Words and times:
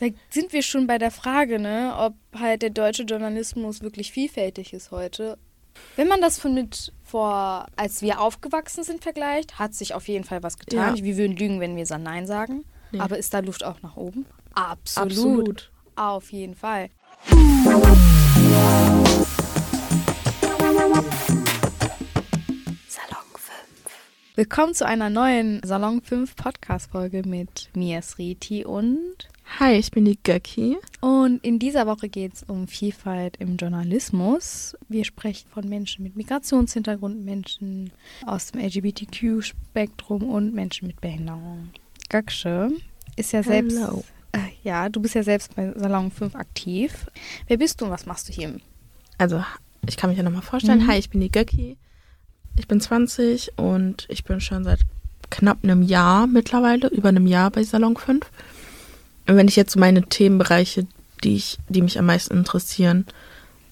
Da 0.00 0.06
sind 0.30 0.54
wir 0.54 0.62
schon 0.62 0.86
bei 0.86 0.96
der 0.96 1.10
Frage, 1.10 1.58
ne, 1.58 1.94
ob 1.94 2.14
halt 2.34 2.62
der 2.62 2.70
deutsche 2.70 3.02
Journalismus 3.02 3.82
wirklich 3.82 4.12
vielfältig 4.12 4.72
ist 4.72 4.92
heute. 4.92 5.36
Wenn 5.94 6.08
man 6.08 6.22
das 6.22 6.38
von 6.38 6.54
mit 6.54 6.94
vor, 7.04 7.66
als 7.76 8.00
wir 8.00 8.18
aufgewachsen 8.18 8.82
sind, 8.82 9.02
vergleicht, 9.02 9.58
hat 9.58 9.74
sich 9.74 9.92
auf 9.92 10.08
jeden 10.08 10.24
Fall 10.24 10.42
was 10.42 10.56
getan. 10.56 10.96
Ja. 10.96 11.04
Wir 11.04 11.18
würden 11.18 11.36
lügen, 11.36 11.60
wenn 11.60 11.76
wir 11.76 11.84
so 11.84 11.98
Nein 11.98 12.26
sagen. 12.26 12.64
Nee. 12.92 13.00
Aber 13.00 13.18
ist 13.18 13.34
da 13.34 13.40
Luft 13.40 13.62
auch 13.62 13.82
nach 13.82 13.98
oben? 13.98 14.24
Absolut. 14.54 15.10
Absolut. 15.10 15.70
Auf 15.96 16.32
jeden 16.32 16.54
Fall. 16.54 16.88
Salon 22.88 23.26
5. 23.34 23.52
Willkommen 24.34 24.72
zu 24.72 24.86
einer 24.86 25.10
neuen 25.10 25.60
Salon 25.62 26.00
5 26.00 26.36
Podcast-Folge 26.36 27.24
mit 27.26 27.68
mir, 27.74 28.00
Sriti 28.00 28.64
und. 28.64 29.28
Hi, 29.58 29.74
ich 29.74 29.90
bin 29.90 30.04
die 30.04 30.18
Göcki. 30.22 30.78
Und 31.00 31.44
in 31.44 31.58
dieser 31.58 31.86
Woche 31.86 32.08
geht 32.08 32.34
es 32.34 32.42
um 32.44 32.66
Vielfalt 32.66 33.36
im 33.38 33.56
Journalismus. 33.56 34.76
Wir 34.88 35.04
sprechen 35.04 35.48
von 35.52 35.68
Menschen 35.68 36.02
mit 36.02 36.16
Migrationshintergrund, 36.16 37.24
Menschen 37.24 37.90
aus 38.24 38.52
dem 38.52 38.60
LGBTQ-Spektrum 38.60 40.30
und 40.30 40.54
Menschen 40.54 40.86
mit 40.86 41.00
Behinderung. 41.00 41.70
Göksche 42.08 42.70
ist 43.16 43.32
ja 43.32 43.42
selbst. 43.42 43.76
Hello. 43.78 44.04
Äh, 44.32 44.38
ja, 44.62 44.88
du 44.88 45.00
bist 45.00 45.14
ja 45.14 45.22
selbst 45.22 45.54
bei 45.56 45.72
Salon 45.76 46.10
5 46.10 46.36
aktiv. 46.36 47.06
Wer 47.48 47.58
bist 47.58 47.80
du 47.80 47.86
und 47.86 47.90
was 47.90 48.06
machst 48.06 48.28
du 48.28 48.32
hier? 48.32 48.54
Also, 49.18 49.44
ich 49.86 49.96
kann 49.96 50.10
mich 50.10 50.16
ja 50.16 50.22
nochmal 50.22 50.42
vorstellen. 50.42 50.84
Mhm. 50.84 50.88
Hi, 50.88 50.98
ich 50.98 51.10
bin 51.10 51.20
die 51.20 51.32
Göcki. 51.32 51.76
Ich 52.56 52.68
bin 52.68 52.80
20 52.80 53.58
und 53.58 54.06
ich 54.08 54.24
bin 54.24 54.40
schon 54.40 54.64
seit 54.64 54.80
knapp 55.28 55.58
einem 55.62 55.82
Jahr 55.82 56.26
mittlerweile, 56.26 56.88
über 56.88 57.08
einem 57.08 57.26
Jahr 57.26 57.50
bei 57.50 57.62
Salon 57.62 57.96
5. 57.96 58.30
Und 59.30 59.36
wenn 59.36 59.46
ich 59.46 59.54
jetzt 59.54 59.76
meine 59.76 60.02
Themenbereiche, 60.02 60.88
die, 61.22 61.36
ich, 61.36 61.58
die 61.68 61.82
mich 61.82 62.00
am 62.00 62.06
meisten 62.06 62.36
interessieren, 62.36 63.06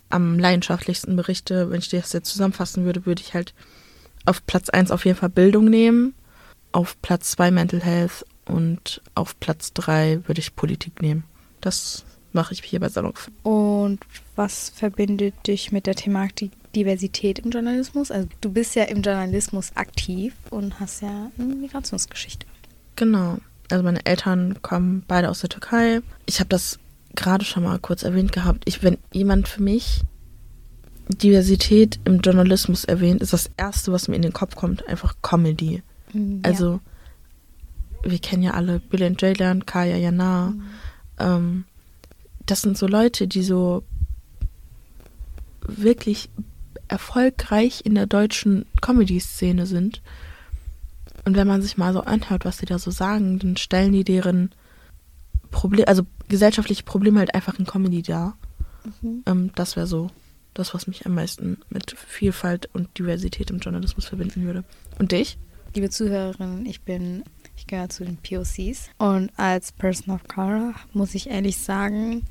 am 0.08 0.38
leidenschaftlichsten 0.38 1.16
berichte, 1.16 1.68
wenn 1.72 1.80
ich 1.80 1.88
das 1.88 2.12
jetzt 2.12 2.30
zusammenfassen 2.30 2.84
würde, 2.84 3.06
würde 3.06 3.22
ich 3.22 3.34
halt 3.34 3.54
auf 4.24 4.46
Platz 4.46 4.70
1 4.70 4.92
auf 4.92 5.04
jeden 5.04 5.18
Fall 5.18 5.30
Bildung 5.30 5.64
nehmen, 5.64 6.14
auf 6.70 6.96
Platz 7.02 7.32
2 7.32 7.50
Mental 7.50 7.80
Health 7.80 8.24
und 8.46 9.02
auf 9.16 9.40
Platz 9.40 9.72
3 9.72 10.20
würde 10.28 10.38
ich 10.38 10.54
Politik 10.54 11.02
nehmen. 11.02 11.24
Das 11.60 12.04
mache 12.32 12.54
ich 12.54 12.62
hier 12.62 12.78
bei 12.78 12.88
Salon 12.88 13.14
5. 13.14 13.36
Und 13.42 13.98
was 14.36 14.68
verbindet 14.68 15.34
dich 15.48 15.72
mit 15.72 15.88
der 15.88 15.96
Thematik 15.96 16.52
Diversität 16.76 17.40
im 17.40 17.50
Journalismus? 17.50 18.12
Also 18.12 18.28
du 18.40 18.52
bist 18.52 18.76
ja 18.76 18.84
im 18.84 19.02
Journalismus 19.02 19.72
aktiv 19.74 20.36
und 20.50 20.78
hast 20.78 21.02
ja 21.02 21.32
eine 21.36 21.54
Migrationsgeschichte. 21.56 22.46
Genau. 22.94 23.38
Also 23.70 23.84
meine 23.84 24.04
Eltern 24.06 24.60
kommen 24.62 25.04
beide 25.06 25.28
aus 25.28 25.40
der 25.40 25.50
Türkei. 25.50 26.00
Ich 26.26 26.40
habe 26.40 26.48
das 26.48 26.78
gerade 27.14 27.44
schon 27.44 27.64
mal 27.64 27.78
kurz 27.78 28.02
erwähnt 28.02 28.32
gehabt. 28.32 28.62
Ich, 28.66 28.82
wenn 28.82 28.98
jemand 29.12 29.48
für 29.48 29.62
mich 29.62 30.02
Diversität 31.08 31.98
im 32.04 32.20
Journalismus 32.20 32.84
erwähnt, 32.84 33.22
ist 33.22 33.32
das 33.32 33.50
Erste, 33.56 33.92
was 33.92 34.08
mir 34.08 34.16
in 34.16 34.22
den 34.22 34.32
Kopf 34.32 34.56
kommt, 34.56 34.86
einfach 34.88 35.16
Comedy. 35.22 35.82
Mhm, 36.12 36.40
Also 36.42 36.80
wir 38.02 38.18
kennen 38.18 38.42
ja 38.42 38.52
alle 38.52 38.78
Bill 38.78 39.02
and 39.02 39.20
Jaylan, 39.20 39.66
Kaya 39.66 39.96
Jana. 39.96 40.54
Ähm, 41.18 41.64
das 42.46 42.62
sind 42.62 42.78
so 42.78 42.86
Leute, 42.86 43.26
die 43.26 43.42
so 43.42 43.82
wirklich 45.66 46.30
erfolgreich 46.88 47.82
in 47.84 47.94
der 47.94 48.06
deutschen 48.06 48.64
Comedy-Szene 48.80 49.66
sind. 49.66 50.00
Und 51.28 51.36
wenn 51.36 51.46
man 51.46 51.60
sich 51.60 51.76
mal 51.76 51.92
so 51.92 52.00
anhört, 52.00 52.46
was 52.46 52.56
die 52.56 52.64
da 52.64 52.78
so 52.78 52.90
sagen, 52.90 53.38
dann 53.38 53.58
stellen 53.58 53.92
die 53.92 54.02
deren 54.02 54.50
Problem, 55.50 55.84
also 55.86 56.04
gesellschaftliche 56.26 56.84
Probleme 56.84 57.18
halt 57.18 57.34
einfach 57.34 57.58
in 57.58 57.66
Comedy 57.66 58.00
dar. 58.00 58.38
Mhm. 59.02 59.24
Ähm, 59.26 59.50
das 59.54 59.76
wäre 59.76 59.86
so 59.86 60.08
das, 60.54 60.72
was 60.72 60.86
mich 60.86 61.04
am 61.04 61.14
meisten 61.14 61.58
mit 61.68 61.94
Vielfalt 61.98 62.70
und 62.72 62.98
Diversität 62.98 63.50
im 63.50 63.58
Journalismus 63.58 64.06
verbinden 64.06 64.42
würde. 64.46 64.64
Und 64.98 65.12
dich? 65.12 65.36
Liebe 65.74 65.90
Zuhörerinnen, 65.90 66.64
ich 66.64 66.80
bin, 66.80 67.24
ich 67.58 67.66
gehöre 67.66 67.90
zu 67.90 68.06
den 68.06 68.16
POCs 68.16 68.88
und 68.96 69.30
als 69.36 69.72
Person 69.72 70.14
of 70.14 70.26
Color 70.28 70.76
muss 70.94 71.14
ich 71.14 71.28
ehrlich 71.28 71.58
sagen, 71.58 72.22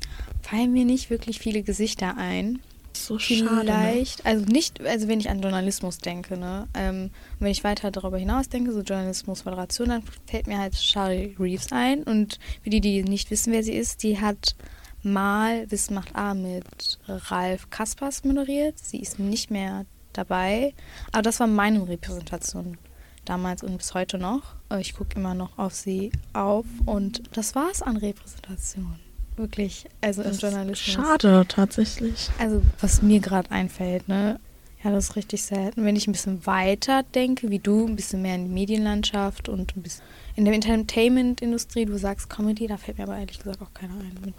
fallen 0.42 0.72
mir 0.72 0.84
nicht 0.84 1.08
wirklich 1.08 1.38
viele 1.38 1.62
Gesichter 1.62 2.16
ein. 2.16 2.58
So. 3.06 3.14
Ne? 3.14 3.20
Vielleicht, 3.20 4.26
also 4.26 4.44
nicht, 4.46 4.80
also 4.84 5.08
wenn 5.08 5.20
ich 5.20 5.30
an 5.30 5.40
Journalismus 5.40 5.98
denke, 5.98 6.36
ne, 6.36 6.66
ähm, 6.74 7.10
wenn 7.38 7.50
ich 7.50 7.64
weiter 7.64 7.90
darüber 7.90 8.18
hinaus 8.18 8.48
denke, 8.48 8.72
so 8.72 8.80
Journalismus, 8.80 9.44
Moderation, 9.44 9.88
dann 9.88 10.02
fällt 10.26 10.46
mir 10.46 10.58
halt 10.58 10.76
Shari 10.76 11.36
Reeves 11.38 11.72
ein 11.72 12.02
und 12.02 12.38
für 12.62 12.70
die, 12.70 12.80
die 12.80 13.02
nicht 13.02 13.30
wissen, 13.30 13.52
wer 13.52 13.62
sie 13.62 13.74
ist, 13.74 14.02
die 14.02 14.20
hat 14.20 14.56
mal 15.02 15.70
Wissen 15.70 15.94
macht 15.94 16.14
A 16.16 16.34
mit 16.34 16.98
Ralf 17.06 17.70
Kaspers 17.70 18.24
moderiert. 18.24 18.78
Sie 18.78 18.98
ist 18.98 19.18
nicht 19.18 19.50
mehr 19.50 19.86
dabei, 20.12 20.74
aber 21.12 21.22
das 21.22 21.40
war 21.40 21.46
meine 21.46 21.86
Repräsentation 21.88 22.78
damals 23.24 23.62
und 23.62 23.76
bis 23.76 23.94
heute 23.94 24.18
noch. 24.18 24.54
Äh, 24.70 24.80
Ich 24.80 24.94
gucke 24.94 25.18
immer 25.18 25.34
noch 25.34 25.58
auf 25.58 25.74
sie 25.74 26.10
auf 26.32 26.66
und 26.86 27.22
das 27.36 27.54
war's 27.54 27.82
an 27.82 27.96
Repräsentation. 27.96 28.98
Wirklich, 29.38 29.86
also 30.00 30.20
im 30.22 30.26
Das 30.28 30.36
ist 30.36 30.42
Journalismus. 30.42 30.94
Schade, 30.94 31.44
tatsächlich. 31.48 32.28
Also, 32.38 32.60
was 32.80 33.00
mir 33.02 33.20
gerade 33.20 33.50
einfällt, 33.50 34.08
ne? 34.08 34.38
Ja, 34.84 34.90
das 34.90 35.10
ist 35.10 35.16
richtig 35.16 35.42
selten. 35.42 35.84
Wenn 35.84 35.96
ich 35.96 36.06
ein 36.06 36.12
bisschen 36.12 36.44
weiter 36.46 37.02
denke, 37.14 37.50
wie 37.50 37.58
du, 37.58 37.86
ein 37.86 37.96
bisschen 37.96 38.22
mehr 38.22 38.34
in 38.34 38.44
die 38.46 38.52
Medienlandschaft 38.52 39.48
und 39.48 39.76
ein 39.76 39.82
bisschen 39.82 40.04
in 40.36 40.44
der 40.44 40.54
Entertainment-Industrie, 40.54 41.84
du 41.84 41.98
sagst 41.98 42.28
Comedy, 42.30 42.66
da 42.66 42.76
fällt 42.76 42.98
mir 42.98 43.04
aber 43.04 43.16
ehrlich 43.18 43.38
gesagt 43.38 43.60
auch 43.62 43.72
keiner 43.74 43.94
ein. 43.94 44.34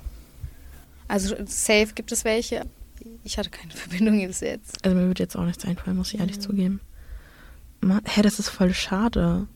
Also, 1.07 1.35
safe 1.45 1.87
gibt 1.95 2.11
es 2.11 2.23
welche. 2.23 2.65
Ich 3.23 3.37
hatte 3.37 3.49
keine 3.49 3.71
Verbindung 3.75 4.25
bis 4.27 4.41
jetzt. 4.41 4.83
Also 4.85 4.95
mir 4.97 5.07
würde 5.07 5.23
jetzt 5.23 5.35
auch 5.37 5.45
nichts 5.45 5.65
einfallen, 5.65 5.97
muss 5.97 6.13
ich 6.13 6.19
ehrlich 6.19 6.35
Ja. 6.37 6.41
zugeben. 6.41 6.79
Hä, 8.05 8.21
das 8.21 8.39
ist 8.39 8.49
voll 8.49 8.73
schade. 8.73 9.47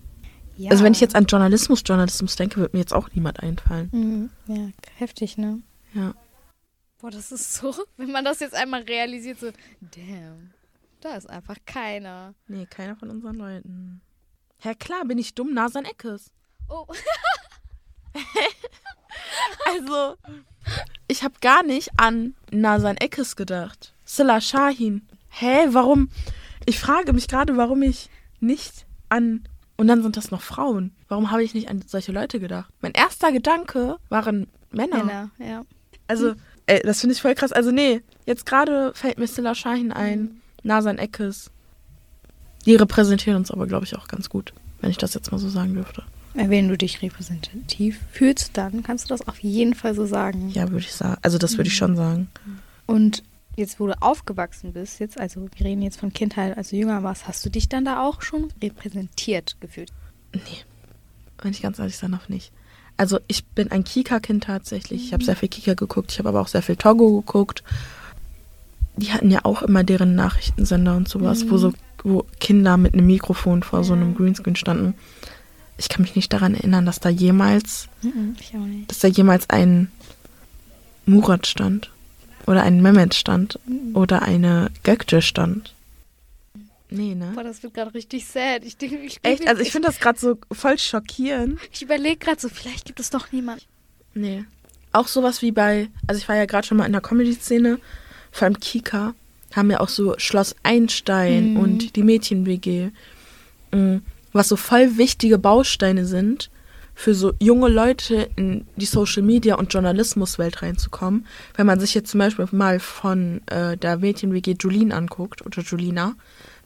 Ja. 0.58 0.72
Also 0.72 0.84
wenn 0.84 0.94
ich 0.94 1.02
jetzt 1.02 1.16
an 1.16 1.26
Journalismus, 1.26 1.82
Journalismus 1.86 2.36
denke, 2.36 2.58
würde 2.58 2.76
mir 2.76 2.82
jetzt 2.82 2.94
auch 2.94 3.10
niemand 3.14 3.42
einfallen. 3.42 3.90
Mhm. 3.92 4.30
Ja, 4.48 4.70
heftig, 4.98 5.38
ne? 5.38 5.62
Ja. 5.94 6.14
Boah, 7.00 7.12
das 7.12 7.32
ist 7.32 7.54
so, 7.54 7.74
wenn 7.98 8.12
man 8.12 8.24
das 8.26 8.40
jetzt 8.40 8.56
einmal 8.56 8.84
realisiert, 8.84 9.40
so, 9.40 9.52
damn, 9.82 10.52
da 11.02 11.16
ist 11.16 11.30
einfach 11.30 11.58
keiner. 11.66 12.34
Nee, 12.48 12.66
keiner 12.66 12.96
von 12.96 13.10
unseren 13.10 13.36
Leuten. 13.36 14.02
Hä, 14.60 14.76
klar, 14.76 15.04
bin 15.06 15.18
ich 15.18 15.34
dumm, 15.34 15.54
Nasan 15.54 15.86
Eckes. 15.86 16.32
Oh, 16.70 16.86
Also, 19.66 20.16
ich 21.08 21.24
habe 21.24 21.36
gar 21.42 21.64
nicht 21.64 21.90
an 21.98 22.36
Nasan 22.52 22.98
Eckes 22.98 23.36
gedacht. 23.36 23.94
Silla 24.06 24.42
Shahin. 24.42 25.08
Hä, 25.30 25.68
warum? 25.70 26.10
Ich 26.66 26.80
frage 26.80 27.14
mich 27.14 27.28
gerade, 27.28 27.58
warum 27.58 27.82
ich 27.82 28.10
nicht 28.40 28.86
an. 29.10 29.48
Und 29.76 29.88
dann 29.88 30.04
sind 30.04 30.18
das 30.18 30.32
noch 30.32 30.42
Frauen. 30.42 30.92
Warum 31.08 31.32
habe 31.32 31.44
ich 31.44 31.54
nicht 31.54 31.70
an 31.70 31.84
solche 31.86 32.12
Leute 32.12 32.40
gedacht? 32.40 32.72
Mein 32.82 32.92
erster 32.92 33.32
Gedanke 33.32 33.98
waren 34.10 34.48
Männer. 34.72 35.04
Männer, 35.04 35.32
ja. 35.40 35.64
Also, 36.08 36.34
ey, 36.68 36.82
das 36.84 37.02
finde 37.02 37.16
ich 37.16 37.22
voll 37.22 37.36
krass. 37.36 37.52
Also, 37.52 37.72
nee, 37.72 38.02
jetzt 38.26 38.46
gerade 38.46 38.92
fällt 38.94 39.18
mir 39.18 39.28
Silla 39.28 39.56
Shahin 39.56 39.92
ein, 39.92 40.42
Nasan 40.64 40.98
Eckes. 40.98 41.50
Die 42.66 42.76
repräsentieren 42.76 43.38
uns 43.38 43.52
aber, 43.52 43.68
glaube 43.68 43.86
ich, 43.86 43.96
auch 43.98 44.08
ganz 44.08 44.30
gut, 44.30 44.54
wenn 44.82 44.90
ich 44.90 44.98
das 44.98 45.14
jetzt 45.14 45.32
mal 45.32 45.38
so 45.38 45.50
sagen 45.50 45.74
dürfte. 45.74 46.04
Wenn 46.36 46.68
du 46.68 46.78
dich 46.78 47.02
repräsentativ 47.02 48.00
fühlst, 48.12 48.58
dann 48.58 48.82
kannst 48.82 49.06
du 49.06 49.10
das 49.10 49.28
auf 49.28 49.40
jeden 49.40 49.76
Fall 49.76 49.94
so 49.94 50.06
sagen. 50.06 50.50
Ja, 50.50 50.70
würde 50.72 50.86
ich 50.86 50.94
sagen. 50.94 51.18
Also, 51.22 51.38
das 51.38 51.58
würde 51.58 51.68
ich 51.68 51.76
schon 51.78 51.96
sagen. 51.96 52.28
Und 52.86 53.24
jetzt, 53.56 53.80
wo 53.80 53.88
du 53.88 54.02
aufgewachsen 54.02 54.74
bist, 54.74 55.00
jetzt, 55.00 55.20
also 55.20 55.48
wir 55.56 55.66
reden 55.66 55.82
jetzt 55.82 56.00
von 56.00 56.14
Kindheit, 56.14 56.58
als 56.58 56.70
du 56.70 56.76
jünger 56.76 57.04
warst, 57.04 57.28
hast 57.28 57.46
du 57.46 57.50
dich 57.50 57.70
dann 57.70 57.86
da 57.86 58.04
auch 58.04 58.22
schon 58.22 58.52
repräsentiert 58.62 59.58
gefühlt? 59.60 59.92
Nee, 60.34 60.42
wenn 61.42 61.52
ich 61.52 61.62
ganz 61.62 61.80
ehrlich 61.80 61.98
sein 61.98 62.12
darf, 62.12 62.30
nicht. 62.30 62.52
Also, 62.96 63.20
ich 63.28 63.44
bin 63.46 63.72
ein 63.72 63.84
Kika-Kind 63.84 64.44
tatsächlich. 64.44 65.06
Ich 65.06 65.14
habe 65.14 65.24
sehr 65.24 65.36
viel 65.36 65.50
Kika 65.50 65.74
geguckt. 65.74 66.12
Ich 66.12 66.20
habe 66.20 66.30
aber 66.30 66.42
auch 66.42 66.48
sehr 66.48 66.62
viel 66.62 66.76
Togo 66.76 67.22
geguckt. 67.22 67.64
Die 68.98 69.12
hatten 69.12 69.32
ja 69.32 69.40
auch 69.44 69.64
immer 69.64 69.84
deren 69.84 70.14
Nachrichtensender 70.14 70.96
und 70.96 71.08
sowas, 71.08 71.50
wo 71.50 71.58
so 71.58 71.74
wo 72.04 72.26
Kinder 72.40 72.78
mit 72.78 72.94
einem 72.94 73.08
Mikrofon 73.08 73.64
vor 73.64 73.84
so 73.84 73.94
einem 73.94 74.14
Greenscreen 74.14 74.56
standen. 74.56 74.94
Ich 75.78 75.90
kann 75.90 76.04
mich 76.04 76.16
nicht 76.16 76.32
daran 76.32 76.54
erinnern, 76.54 76.86
dass 76.86 77.00
da 77.00 77.10
jemals 77.10 77.88
Mhm, 78.02 78.36
dass 78.88 79.00
da 79.00 79.08
jemals 79.08 79.50
ein 79.50 79.90
Murat 81.06 81.48
stand 81.48 81.93
oder 82.48 82.64
ein 82.64 82.82
Mehmet 82.82 83.14
stand 83.14 83.60
oder 83.94 84.22
eine 84.22 84.70
Gökte 84.84 85.22
stand. 85.22 85.74
Nee, 86.90 87.16
ne? 87.16 87.32
Boah, 87.34 87.44
das 87.44 87.64
wird 87.64 87.74
gerade 87.74 87.94
richtig 87.94 88.26
sad. 88.28 88.64
Ich, 88.64 88.78
denk- 88.78 89.04
ich, 89.04 89.20
Echt? 89.24 89.48
Also 89.48 89.62
ich 89.62 89.72
finde 89.72 89.88
das 89.88 90.00
gerade 90.00 90.20
so 90.20 90.38
voll 90.52 90.78
schockierend. 90.78 91.60
Ich 91.72 91.82
überlege 91.82 92.18
gerade 92.18 92.40
so, 92.40 92.50
vielleicht 92.50 92.86
gibt 92.86 93.00
es 93.00 93.10
doch 93.10 93.32
niemand. 93.32 93.66
Nee. 94.14 94.46
Auch 94.92 95.08
sowas 95.08 95.42
wie 95.42 95.52
bei, 95.52 95.90
also 96.06 96.20
ich 96.22 96.30
war 96.30 96.36
ja 96.36 96.46
gerade 96.46 96.68
schon 96.68 96.78
mal 96.78 96.86
in 96.86 96.92
der 96.92 97.02
Comedy-Szene, 97.02 97.80
vor 98.32 98.46
allem 98.46 98.60
Kika, 98.60 99.16
haben 99.56 99.72
ja 99.72 99.80
auch 99.80 99.90
so 99.90 100.14
Schloss 100.20 100.56
Einstein 100.62 101.54
Mhm. 101.54 101.60
und 101.60 101.96
die 101.96 102.04
Mädchen-WG, 102.04 102.90
mm, 103.72 103.98
was 104.34 104.50
so 104.50 104.56
voll 104.56 104.98
wichtige 104.98 105.40
Bausteine 105.40 106.06
sind 106.06 106.52
für 106.96 107.16
so 107.16 107.34
junge 107.40 107.70
Leute 107.70 108.30
in 108.36 108.66
die 108.76 108.86
Social 108.86 109.24
Media 109.24 109.56
und 109.56 109.74
Journalismuswelt 109.74 110.62
reinzukommen. 110.62 111.26
Wenn 111.56 111.66
man 111.66 111.80
sich 111.80 111.94
jetzt 111.94 112.12
zum 112.12 112.20
Beispiel 112.20 112.48
mal 112.52 112.80
von 112.80 113.42
äh, 113.48 113.78
der 113.78 113.98
Mädchen-WG 113.98 114.56
Julien 114.60 114.92
anguckt, 114.92 115.46
oder 115.46 115.62
Julina, 115.62 116.16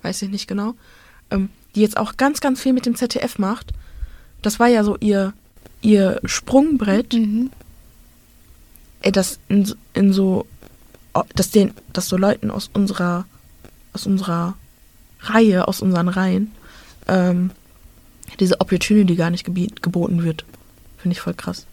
weiß 0.02 0.22
ich 0.24 0.30
nicht 0.30 0.48
genau, 0.48 0.76
ähm, 1.32 1.50
die 1.76 1.82
jetzt 1.82 1.98
auch 1.98 2.18
ganz, 2.18 2.42
ganz 2.42 2.62
viel 2.62 2.74
mit 2.74 2.86
dem 2.86 2.96
ZDF 2.96 3.40
macht. 3.40 3.72
Das 4.42 4.60
war 4.60 4.68
ja 4.68 4.84
so 4.84 4.98
ihr, 5.00 5.34
ihr 5.82 6.20
Sprungbrett, 6.26 7.14
Mhm. 7.14 7.52
das 9.02 9.40
in, 9.48 9.74
in 9.94 10.12
so, 10.12 10.46
dass 11.36 11.52
den, 11.52 11.74
dass 11.94 12.10
so 12.10 12.18
Leuten 12.18 12.52
aus 12.52 12.70
unserer, 12.74 13.26
aus 13.94 14.06
unserer 14.06 14.56
Reihe, 15.22 15.68
aus 15.68 15.82
unseren 15.82 16.10
Reihen, 16.10 16.52
ähm, 17.08 17.52
diese 18.40 18.60
Opportunity 18.60 19.16
gar 19.16 19.30
nicht 19.30 19.44
gebiet, 19.44 19.82
geboten 19.82 20.24
wird. 20.24 20.46
Finde 20.98 21.14
ich 21.14 21.22
voll 21.22 21.34
krass. 21.34 21.66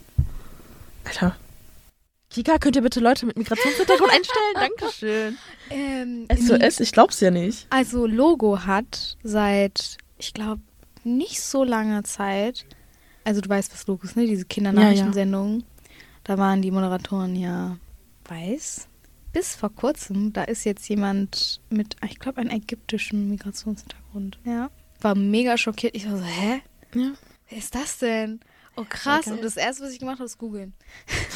Alter. 1.05 1.37
Kika, 2.31 2.59
könnt 2.59 2.77
ihr 2.77 2.83
bitte 2.83 3.01
Leute 3.01 3.27
mit 3.27 3.37
Migrationshintergrund 3.37 4.11
einstellen? 4.13 4.55
Dankeschön. 4.79 5.39
Ähm, 5.71 6.27
SOS, 6.35 6.81
ich 6.81 6.93
glaub's 6.93 7.21
ja 7.21 7.31
nicht. 7.31 7.67
Also 7.71 8.07
Logo 8.07 8.65
hat 8.65 9.17
seit, 9.23 9.99
ich 10.19 10.35
glaube, 10.35 10.61
nicht 11.05 11.41
so 11.41 11.65
langer 11.65 12.03
Zeit, 12.03 12.65
also 13.25 13.41
du 13.41 13.49
weißt, 13.49 13.73
was 13.73 13.87
Logo 13.87 14.05
ist, 14.05 14.17
ne? 14.17 14.27
Diese 14.27 14.45
Kindernachrichtensendungen. 14.45 15.65
Da 16.25 16.39
waren 16.39 16.63
die 16.63 16.71
Moderatoren 16.71 17.37
ja 17.37 17.79
weiß. 18.27 18.89
Bis 19.33 19.57
vor 19.57 19.75
kurzem, 19.75 20.33
da 20.33 20.45
ist 20.45 20.65
jetzt 20.65 20.89
jemand 20.89 21.61
mit, 21.71 21.97
ich 22.09 22.19
glaube, 22.19 22.41
einem 22.41 22.51
ägyptischen 22.51 23.29
Migrationshintergrund. 23.31 24.39
Ja. 24.45 24.71
War 25.05 25.15
mega 25.15 25.59
schockiert. 25.59 25.95
Ich 25.95 26.11
war 26.11 26.17
so, 26.17 26.25
hä? 26.25 26.63
Ja. 26.95 27.13
Wer 27.51 27.59
ist 27.59 27.75
das 27.75 27.99
denn? 27.99 28.41
Oh 28.77 28.85
krass. 28.89 29.27
Okay. 29.27 29.37
Und 29.37 29.45
das 29.45 29.57
erste, 29.57 29.85
was 29.85 29.93
ich 29.93 29.99
gemacht 29.99 30.17
habe, 30.17 30.25
ist 30.25 30.39
googeln. 30.39 30.73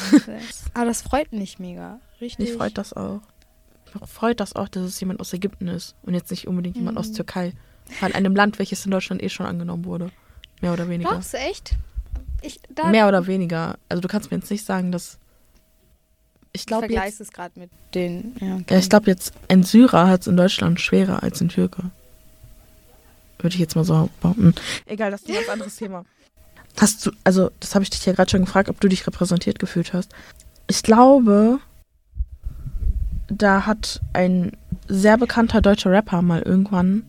Aber 0.73 0.85
das 0.85 1.03
freut 1.03 1.31
mich 1.31 1.59
mega. 1.59 1.99
Richtig. 2.19 2.49
Mich 2.49 2.57
freut 2.57 2.77
das 2.79 2.93
auch. 2.93 3.21
Mich 3.93 4.09
freut 4.09 4.39
das 4.39 4.55
auch, 4.55 4.67
dass 4.69 4.83
es 4.83 4.99
jemand 4.99 5.19
aus 5.19 5.33
Ägypten 5.33 5.67
ist 5.67 5.95
und 6.01 6.15
jetzt 6.15 6.31
nicht 6.31 6.47
unbedingt 6.47 6.77
jemand 6.77 6.97
aus 6.97 7.09
Mhm. 7.09 7.13
Türkei. 7.13 7.53
Von 7.99 8.13
einem 8.13 8.35
Land, 8.35 8.59
welches 8.59 8.85
in 8.85 8.91
Deutschland 8.91 9.21
eh 9.23 9.29
schon 9.29 9.45
angenommen 9.45 9.85
wurde. 9.85 10.11
Mehr 10.61 10.73
oder 10.73 10.89
weniger. 10.89 11.11
Glaubst 11.11 11.33
du 11.33 11.37
echt? 11.37 11.75
Ich, 12.41 12.59
Mehr 12.89 13.07
oder 13.07 13.27
weniger. 13.27 13.77
Also 13.87 14.01
du 14.01 14.07
kannst 14.07 14.31
mir 14.31 14.37
jetzt 14.37 14.49
nicht 14.49 14.65
sagen, 14.65 14.91
dass. 14.91 15.19
Ich 16.53 16.65
glaube 16.65 16.91
jetzt. 16.91 17.21
es 17.21 17.31
gerade 17.31 17.59
mit 17.59 17.69
den. 17.93 18.35
Ja, 18.39 18.55
okay. 18.55 18.65
Ja, 18.73 18.79
ich 18.79 18.89
glaube 18.89 19.07
jetzt, 19.11 19.33
ein 19.47 19.61
Syrer 19.63 20.07
hat 20.07 20.21
es 20.21 20.27
in 20.27 20.37
Deutschland 20.37 20.81
schwerer 20.81 21.21
als 21.21 21.39
ein 21.41 21.49
Türke. 21.49 21.91
Würde 23.39 23.53
ich 23.55 23.59
jetzt 23.59 23.75
mal 23.75 23.83
so 23.85 24.09
behaupten. 24.21 24.53
Egal, 24.85 25.11
das 25.11 25.21
ist 25.21 25.29
ein 25.29 25.35
ganz 25.35 25.49
anderes 25.49 25.75
Thema. 25.77 26.03
Hast 26.79 27.05
du, 27.05 27.11
also 27.23 27.51
das 27.59 27.73
habe 27.75 27.83
ich 27.83 27.89
dich 27.89 28.05
ja 28.05 28.13
gerade 28.13 28.29
schon 28.29 28.45
gefragt, 28.45 28.69
ob 28.69 28.79
du 28.79 28.87
dich 28.87 29.05
repräsentiert 29.07 29.59
gefühlt 29.59 29.93
hast. 29.93 30.11
Ich 30.67 30.83
glaube, 30.83 31.59
da 33.27 33.65
hat 33.65 34.01
ein 34.13 34.51
sehr 34.87 35.17
bekannter 35.17 35.61
deutscher 35.61 35.91
Rapper 35.91 36.21
mal 36.21 36.41
irgendwann 36.41 37.03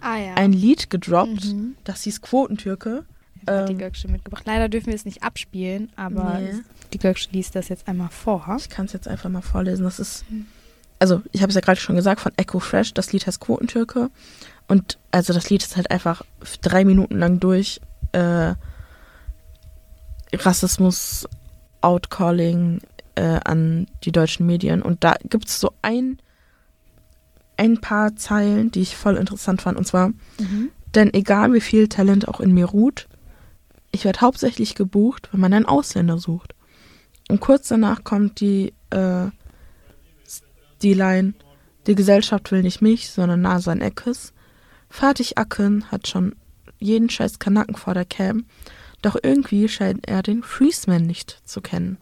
ah 0.00 0.16
ja. 0.16 0.34
ein 0.34 0.52
Lied 0.52 0.90
gedroppt, 0.90 1.46
Mhm. 1.46 1.74
das 1.84 2.02
hieß 2.02 2.20
Quotentürke. 2.22 3.04
hat 3.46 3.68
die 3.68 3.72
Ähm, 3.72 3.78
Göksche 3.78 4.08
mitgebracht. 4.08 4.42
Leider 4.46 4.68
dürfen 4.68 4.88
wir 4.88 4.94
es 4.94 5.04
nicht 5.06 5.22
abspielen, 5.22 5.90
aber 5.96 6.38
Nee. 6.38 6.52
die 6.92 6.98
Göksche 6.98 7.28
liest 7.32 7.54
das 7.54 7.68
jetzt 7.68 7.88
einmal 7.88 8.08
vor. 8.10 8.56
Ich 8.58 8.68
kann 8.68 8.86
es 8.86 8.92
jetzt 8.92 9.08
einfach 9.08 9.30
mal 9.30 9.40
vorlesen. 9.42 9.84
Das 9.84 9.98
ist, 9.98 10.30
Mhm. 10.30 10.46
also 10.98 11.22
ich 11.32 11.40
habe 11.40 11.48
es 11.50 11.54
ja 11.54 11.60
gerade 11.62 11.80
schon 11.80 11.96
gesagt, 11.96 12.20
von 12.20 12.32
Echo 12.36 12.58
Fresh. 12.60 12.92
Das 12.94 13.12
Lied 13.12 13.26
heißt 13.26 13.40
Quotentürke. 13.40 14.10
Und 14.68 14.98
also 15.10 15.32
das 15.32 15.50
Lied 15.50 15.62
ist 15.62 15.76
halt 15.76 15.90
einfach 15.90 16.22
drei 16.62 16.84
Minuten 16.84 17.18
lang 17.18 17.40
durch. 17.40 17.80
Äh, 18.12 18.54
Rassismus, 20.32 21.26
Outcalling 21.80 22.80
äh, 23.14 23.40
an 23.44 23.86
die 24.04 24.12
deutschen 24.12 24.46
Medien. 24.46 24.82
Und 24.82 25.04
da 25.04 25.16
gibt 25.24 25.48
es 25.48 25.58
so 25.58 25.72
ein, 25.82 26.18
ein 27.56 27.80
paar 27.80 28.14
Zeilen, 28.16 28.70
die 28.70 28.82
ich 28.82 28.96
voll 28.96 29.16
interessant 29.16 29.62
fand. 29.62 29.78
Und 29.78 29.86
zwar, 29.86 30.08
Mhm. 30.38 30.70
denn 30.94 31.14
egal 31.14 31.52
wie 31.52 31.60
viel 31.60 31.88
Talent 31.88 32.28
auch 32.28 32.40
in 32.40 32.52
mir 32.52 32.66
ruht, 32.66 33.08
ich 33.90 34.04
werde 34.04 34.20
hauptsächlich 34.20 34.74
gebucht, 34.74 35.30
wenn 35.32 35.40
man 35.40 35.52
einen 35.54 35.64
Ausländer 35.64 36.18
sucht. 36.18 36.54
Und 37.30 37.40
kurz 37.40 37.68
danach 37.68 38.04
kommt 38.04 38.40
die, 38.40 38.74
äh, 38.90 39.26
die 40.82 40.94
Line, 40.94 41.34
die 41.86 41.94
Gesellschaft 41.94 42.52
will 42.52 42.62
nicht 42.62 42.82
mich, 42.82 43.10
sondern 43.10 43.40
Nasan 43.40 43.80
Eckes. 43.80 44.32
Fatih 44.90 45.36
Akken 45.36 45.90
hat 45.90 46.06
schon 46.08 46.34
jeden 46.78 47.10
scheiß 47.10 47.38
Kanaken 47.38 47.76
vor 47.76 47.94
der 47.94 48.04
Cam, 48.04 48.46
doch 49.02 49.16
irgendwie 49.22 49.68
scheint 49.68 50.06
er 50.08 50.22
den 50.22 50.42
Freezeman 50.42 51.02
nicht 51.06 51.40
zu 51.44 51.60
kennen. 51.60 51.98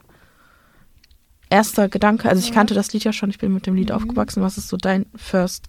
Erster 1.49 1.87
Gedanke, 1.89 2.27
also 2.29 2.39
ich 2.41 2.49
Ja. 2.49 2.53
kannte 2.55 2.73
das 2.73 2.91
Lied 2.93 3.03
ja 3.03 3.13
schon, 3.13 3.29
ich 3.29 3.37
bin 3.37 3.53
mit 3.53 3.65
dem 3.67 3.75
Lied 3.75 3.89
Mhm. 3.89 3.95
aufgewachsen. 3.95 4.41
Was 4.43 4.57
ist 4.57 4.67
so 4.67 4.77
dein 4.77 5.05
First, 5.15 5.65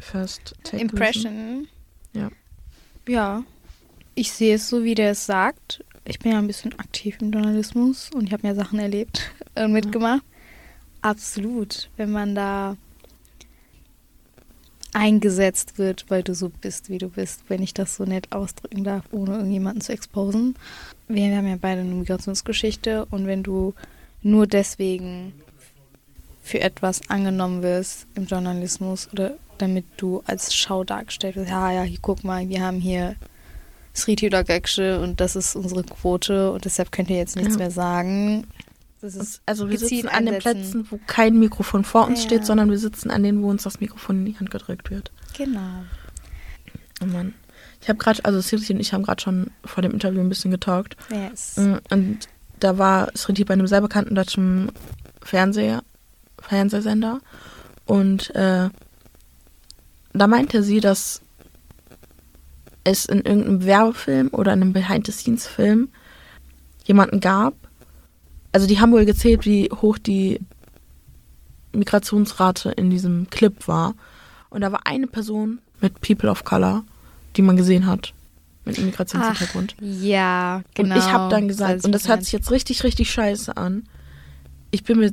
first 0.00 0.54
Take 0.64 0.86
gewesen? 0.86 0.90
Impression. 0.90 1.68
Ja. 2.14 2.30
Ja. 3.08 3.44
Ich 4.14 4.32
sehe 4.32 4.54
es 4.54 4.68
so, 4.68 4.82
wie 4.84 4.94
der 4.94 5.10
es 5.10 5.26
sagt. 5.26 5.84
Ich 6.06 6.18
bin 6.20 6.32
ja 6.32 6.38
ein 6.38 6.46
bisschen 6.46 6.78
aktiv 6.78 7.16
im 7.20 7.32
Journalismus 7.32 8.10
und 8.14 8.26
ich 8.26 8.32
habe 8.32 8.46
mir 8.46 8.54
Sachen 8.54 8.78
erlebt 8.78 9.30
und 9.56 9.72
mitgemacht. 9.72 10.22
Absolut. 11.02 11.90
Wenn 11.96 12.10
man 12.12 12.34
da 12.34 12.76
eingesetzt 14.94 15.76
wird, 15.76 16.06
weil 16.08 16.22
du 16.22 16.34
so 16.34 16.48
bist, 16.48 16.88
wie 16.88 16.98
du 16.98 17.08
bist, 17.08 17.42
wenn 17.48 17.62
ich 17.62 17.74
das 17.74 17.96
so 17.96 18.04
nett 18.04 18.32
ausdrücken 18.32 18.84
darf, 18.84 19.04
ohne 19.10 19.36
irgendjemanden 19.36 19.80
zu 19.80 19.92
exposen. 19.92 20.54
Wir, 21.08 21.36
haben 21.36 21.46
ja 21.46 21.56
beide 21.60 21.82
eine 21.82 21.90
Migrationsgeschichte 21.90 23.04
und 23.10 23.26
wenn 23.26 23.42
du 23.42 23.74
nur 24.22 24.46
deswegen 24.46 25.34
für 26.42 26.60
etwas 26.60 27.08
angenommen 27.10 27.62
wirst 27.62 28.06
im 28.14 28.26
Journalismus 28.26 29.08
oder 29.12 29.34
damit 29.58 29.84
du 29.96 30.22
als 30.26 30.54
Schau 30.54 30.84
dargestellt 30.84 31.36
wirst, 31.36 31.50
ja, 31.50 31.72
ja, 31.72 31.82
hier 31.82 31.98
guck 32.00 32.24
mal, 32.24 32.48
wir 32.48 32.62
haben 32.62 32.80
hier 32.80 33.16
Sriti 33.94 34.26
oder 34.26 34.44
Göksche 34.44 35.00
und 35.00 35.20
das 35.20 35.36
ist 35.36 35.56
unsere 35.56 35.84
Quote 35.84 36.52
und 36.52 36.64
deshalb 36.64 36.90
könnt 36.92 37.10
ihr 37.10 37.16
jetzt 37.16 37.36
nichts 37.36 37.54
Ja. 37.54 37.58
mehr 37.58 37.70
sagen. 37.70 38.46
Ist 39.04 39.42
Also 39.46 39.68
wir 39.70 39.78
sitzen 39.78 40.08
an 40.08 40.26
den. 40.26 40.38
Plätzen, 40.38 40.86
wo 40.90 40.98
kein 41.06 41.38
Mikrofon 41.38 41.84
vor 41.84 42.06
uns 42.06 42.20
Ja. 42.20 42.26
steht, 42.26 42.46
sondern 42.46 42.70
wir 42.70 42.78
sitzen 42.78 43.10
an 43.10 43.22
denen, 43.22 43.42
wo 43.42 43.50
uns 43.50 43.62
das 43.64 43.80
Mikrofon 43.80 44.18
in 44.20 44.24
die 44.26 44.38
Hand 44.38 44.50
gedrückt 44.50 44.90
wird. 44.90 45.10
genau. 45.36 45.84
Oh 47.02 47.06
Mann. 47.06 47.34
Ich 47.82 47.88
habe 47.88 47.98
gerade, 47.98 48.24
also 48.24 48.40
Sirti 48.40 48.72
und 48.72 48.80
ich 48.80 48.92
haben 48.94 49.02
gerade 49.02 49.20
schon 49.22 49.50
vor 49.64 49.82
dem 49.82 49.92
Interview 49.92 50.20
ein 50.20 50.28
bisschen 50.28 50.50
getalkt. 50.50 50.96
Yes. 51.10 51.56
Mm, 51.58 51.74
Und 51.90 52.18
da 52.60 52.78
war 52.78 53.10
Sriti 53.14 53.44
bei 53.44 53.52
einem 53.52 53.66
sehr 53.66 53.80
bekannten 53.82 54.14
deutschen 54.14 54.72
Fernseher, 55.20 55.82
Fernsehsender. 56.40 57.20
Und 57.84 58.34
äh, 58.34 58.70
da 60.14 60.26
meinte 60.26 60.62
sie, 60.62 60.80
dass 60.80 61.20
es 62.84 63.04
in 63.06 63.22
irgendeinem 63.22 63.64
Werbefilm 63.64 64.28
oder 64.32 64.52
in 64.52 64.62
einem 64.62 64.72
Behind-the-Scenes-Film 64.72 65.88
jemanden 66.84 67.20
gab. 67.20 67.54
Also 68.54 68.68
die 68.68 68.78
haben 68.78 68.92
wohl 68.92 69.04
gezählt, 69.04 69.44
wie 69.46 69.68
hoch 69.70 69.98
die 69.98 70.38
Migrationsrate 71.72 72.70
in 72.70 72.88
diesem 72.88 73.28
Clip 73.30 73.66
war. 73.66 73.94
Und 74.48 74.60
da 74.60 74.70
war 74.70 74.86
eine 74.86 75.08
Person 75.08 75.58
mit 75.80 76.00
People 76.00 76.30
of 76.30 76.44
Color, 76.44 76.84
die 77.36 77.42
man 77.42 77.56
gesehen 77.56 77.86
hat, 77.86 78.14
mit 78.64 78.76
einem 78.78 78.86
Migrationshintergrund. 78.86 79.74
Ja, 79.80 80.62
genau. 80.74 80.94
Und 80.94 81.00
ich 81.00 81.12
habe 81.12 81.30
dann 81.30 81.42
Weiß 81.44 81.48
gesagt, 81.48 81.78
ich, 81.80 81.84
und 81.84 81.92
das 81.92 82.06
hört 82.08 82.22
sich 82.22 82.32
jetzt 82.32 82.52
richtig, 82.52 82.84
richtig 82.84 83.10
scheiße 83.10 83.56
an. 83.56 83.88
Ich 84.70 84.84
bin 84.84 85.00
mir 85.00 85.12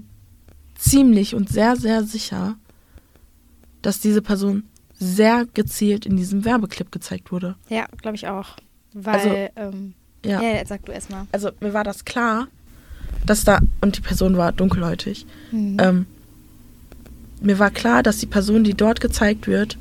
ziemlich 0.75 1.33
und 1.33 1.50
sehr, 1.50 1.75
sehr 1.75 2.03
sicher, 2.03 2.55
dass 3.81 4.00
diese 4.00 4.21
Person 4.21 4.63
sehr 4.93 5.48
gezielt 5.51 6.05
in 6.05 6.15
diesem 6.15 6.45
Werbeclip 6.45 6.91
gezeigt 6.91 7.31
wurde. 7.31 7.55
Ja, 7.69 7.88
glaube 8.03 8.17
ich 8.17 8.27
auch. 8.27 8.50
Weil, 8.93 9.50
ähm, 9.55 9.95
Ja. 10.24 10.39
ja, 10.43 10.50
jetzt 10.57 10.69
sag 10.69 10.86
du 10.86 10.91
erstmal. 10.91 11.25
Also 11.31 11.50
mir 11.60 11.74
war 11.74 11.83
das 11.83 12.05
klar, 12.05 12.48
dass 13.25 13.44
da, 13.44 13.60
und 13.82 13.98
die 13.98 14.01
Person 14.01 14.38
war 14.38 14.51
dunkelhäutig, 14.51 15.25
Mhm. 15.51 15.77
ähm, 15.80 16.06
mir 17.41 17.58
war 17.60 17.72
klar, 17.72 18.03
dass 18.03 18.18
die 18.20 18.25
Person, 18.27 18.63
die 18.63 18.74
dort 18.75 19.01
gezeigt 19.01 19.48
wird, 19.48 19.77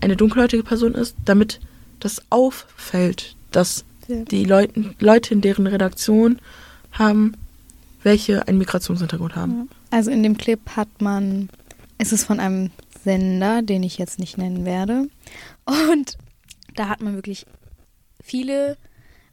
eine 0.00 0.16
dunkelhäutige 0.16 0.62
Person 0.62 0.94
ist, 0.94 1.16
damit 1.24 1.60
das 2.00 2.22
auffällt, 2.30 3.36
dass 3.50 3.84
Ja. 4.06 4.22
die 4.24 4.44
Leuten, 4.44 4.94
Leute 5.00 5.32
in 5.34 5.40
deren 5.40 5.66
Redaktion 5.66 6.38
haben, 6.92 7.34
welche 8.02 8.46
einen 8.46 8.58
Migrationshintergrund 8.58 9.34
haben. 9.34 9.68
Also 9.90 10.10
in 10.10 10.22
dem 10.22 10.36
Clip 10.36 10.60
hat 10.76 10.88
man, 11.00 11.48
es 11.98 12.12
ist 12.12 12.24
von 12.24 12.38
einem 12.38 12.70
Sender, 13.02 13.62
den 13.62 13.82
ich 13.82 13.96
jetzt 13.98 14.18
nicht 14.18 14.36
nennen 14.38 14.64
werde. 14.64 15.08
Und 15.64 16.16
da 16.76 16.88
hat 16.88 17.00
man 17.00 17.14
wirklich 17.14 17.46
viele 18.22 18.76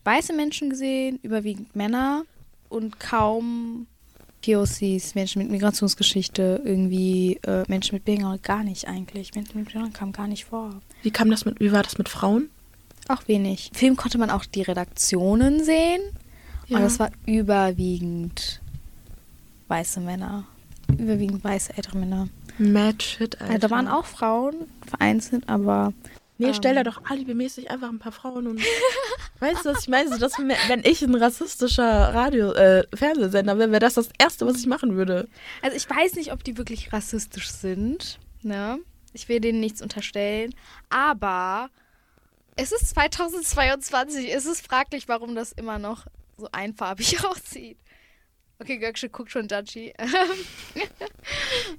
weiße 0.06 0.34
Menschen 0.34 0.70
gesehen, 0.70 1.20
überwiegend 1.22 1.76
Männer 1.76 2.24
und 2.72 3.00
kaum 3.00 3.88
POCs, 4.44 5.14
Menschen 5.14 5.44
mit 5.44 5.52
Migrationsgeschichte, 5.52 6.62
irgendwie 6.66 7.40
äh, 7.44 7.64
Menschen 7.68 7.96
mit 7.96 8.06
Behinderung, 8.06 8.40
gar 8.42 8.64
nicht 8.64 8.88
eigentlich. 8.88 9.36
Menschen 9.36 9.60
mit 9.60 9.66
Behinderung 9.66 9.94
kamen 9.94 10.14
gar 10.14 10.28
nicht 10.28 10.46
vor. 10.46 10.82
Wie 11.04 11.12
kam 11.12 11.30
das 11.30 11.46
mit, 11.46 11.60
wie 11.60 11.72
war 11.72 11.84
das 11.84 12.00
mit 12.00 12.10
Frauen? 12.10 12.50
auch 13.12 13.28
wenig. 13.28 13.72
Film 13.74 13.96
konnte 13.96 14.18
man 14.18 14.30
auch 14.30 14.46
die 14.46 14.62
Redaktionen 14.62 15.64
sehen. 15.64 16.02
Ja. 16.68 16.78
Und 16.78 16.84
das 16.84 17.00
war 17.00 17.12
überwiegend 17.26 18.62
weiße 19.68 20.00
Männer. 20.00 20.46
Überwiegend 20.98 21.44
weiße 21.44 21.76
ältere 21.76 21.98
Männer. 21.98 22.28
Mad 22.58 23.04
shit, 23.04 23.40
Alter. 23.40 23.54
Also, 23.54 23.68
da 23.68 23.70
waren 23.70 23.88
auch 23.88 24.06
Frauen 24.06 24.56
vereinzelt, 24.86 25.48
aber 25.48 25.94
Nee, 26.48 26.54
stell 26.54 26.74
da 26.76 26.82
ähm, 26.82 26.86
doch 26.86 27.04
alibimäßig 27.10 27.70
einfach 27.72 27.90
ein 27.90 28.00
paar 28.00 28.12
Frauen 28.12 28.48
und. 28.48 28.62
weißt 29.40 29.66
du, 29.66 29.70
was 29.70 29.82
ich 29.84 29.88
meine? 29.88 30.10
So, 30.10 30.18
dass, 30.18 30.38
wenn 30.40 30.82
ich 30.84 31.02
ein 31.02 31.16
rassistischer 31.16 31.84
Radio, 32.14 32.52
äh, 32.54 32.86
Fernsehsender 32.94 33.58
wäre, 33.58 33.72
wäre 33.72 33.80
das 33.80 33.96
das 33.96 34.10
Erste, 34.18 34.46
was 34.46 34.58
ich 34.58 34.68
machen 34.68 34.96
würde. 34.96 35.28
Also 35.62 35.76
ich 35.78 35.90
weiß 35.90 36.16
nicht, 36.16 36.32
ob 36.32 36.44
die 36.44 36.58
wirklich 36.58 36.92
rassistisch 36.94 37.50
sind. 37.52 38.20
Ne? 38.42 38.80
Ich 39.14 39.30
will 39.30 39.40
denen 39.40 39.60
nichts 39.60 39.82
unterstellen. 39.82 40.54
Aber 40.90 41.70
es 42.56 42.72
ist 42.72 42.90
2022. 42.90 44.34
Es 44.34 44.46
ist 44.46 44.66
fraglich, 44.66 45.08
warum 45.08 45.36
das 45.36 45.52
immer 45.52 45.80
noch 45.80 46.06
so 46.38 46.48
einfarbig 46.52 47.24
aussieht. 47.26 47.78
Okay, 48.60 48.78
Göksche 48.78 49.10
guckt 49.10 49.32
schon 49.32 49.48
judgy. 49.48 49.94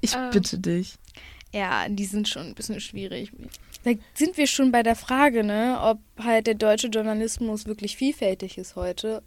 Ich 0.00 0.14
Ähm. 0.14 0.30
bitte 0.30 0.58
dich. 0.58 0.94
ja, 1.52 1.88
die 1.88 2.06
sind 2.06 2.28
schon 2.28 2.48
ein 2.48 2.54
bisschen 2.54 2.80
schwierig. 2.80 3.32
Da 3.84 3.92
sind 4.14 4.36
wir 4.36 4.46
schon 4.46 4.72
bei 4.72 4.82
der 4.82 4.96
Frage, 4.96 5.42
ne, 5.44 5.78
ob 5.82 5.98
halt 6.22 6.46
der 6.46 6.54
deutsche 6.54 6.88
Journalismus 6.88 7.66
wirklich 7.66 7.96
vielfältig 7.96 8.58
ist 8.58 8.76
heute. 8.76 9.22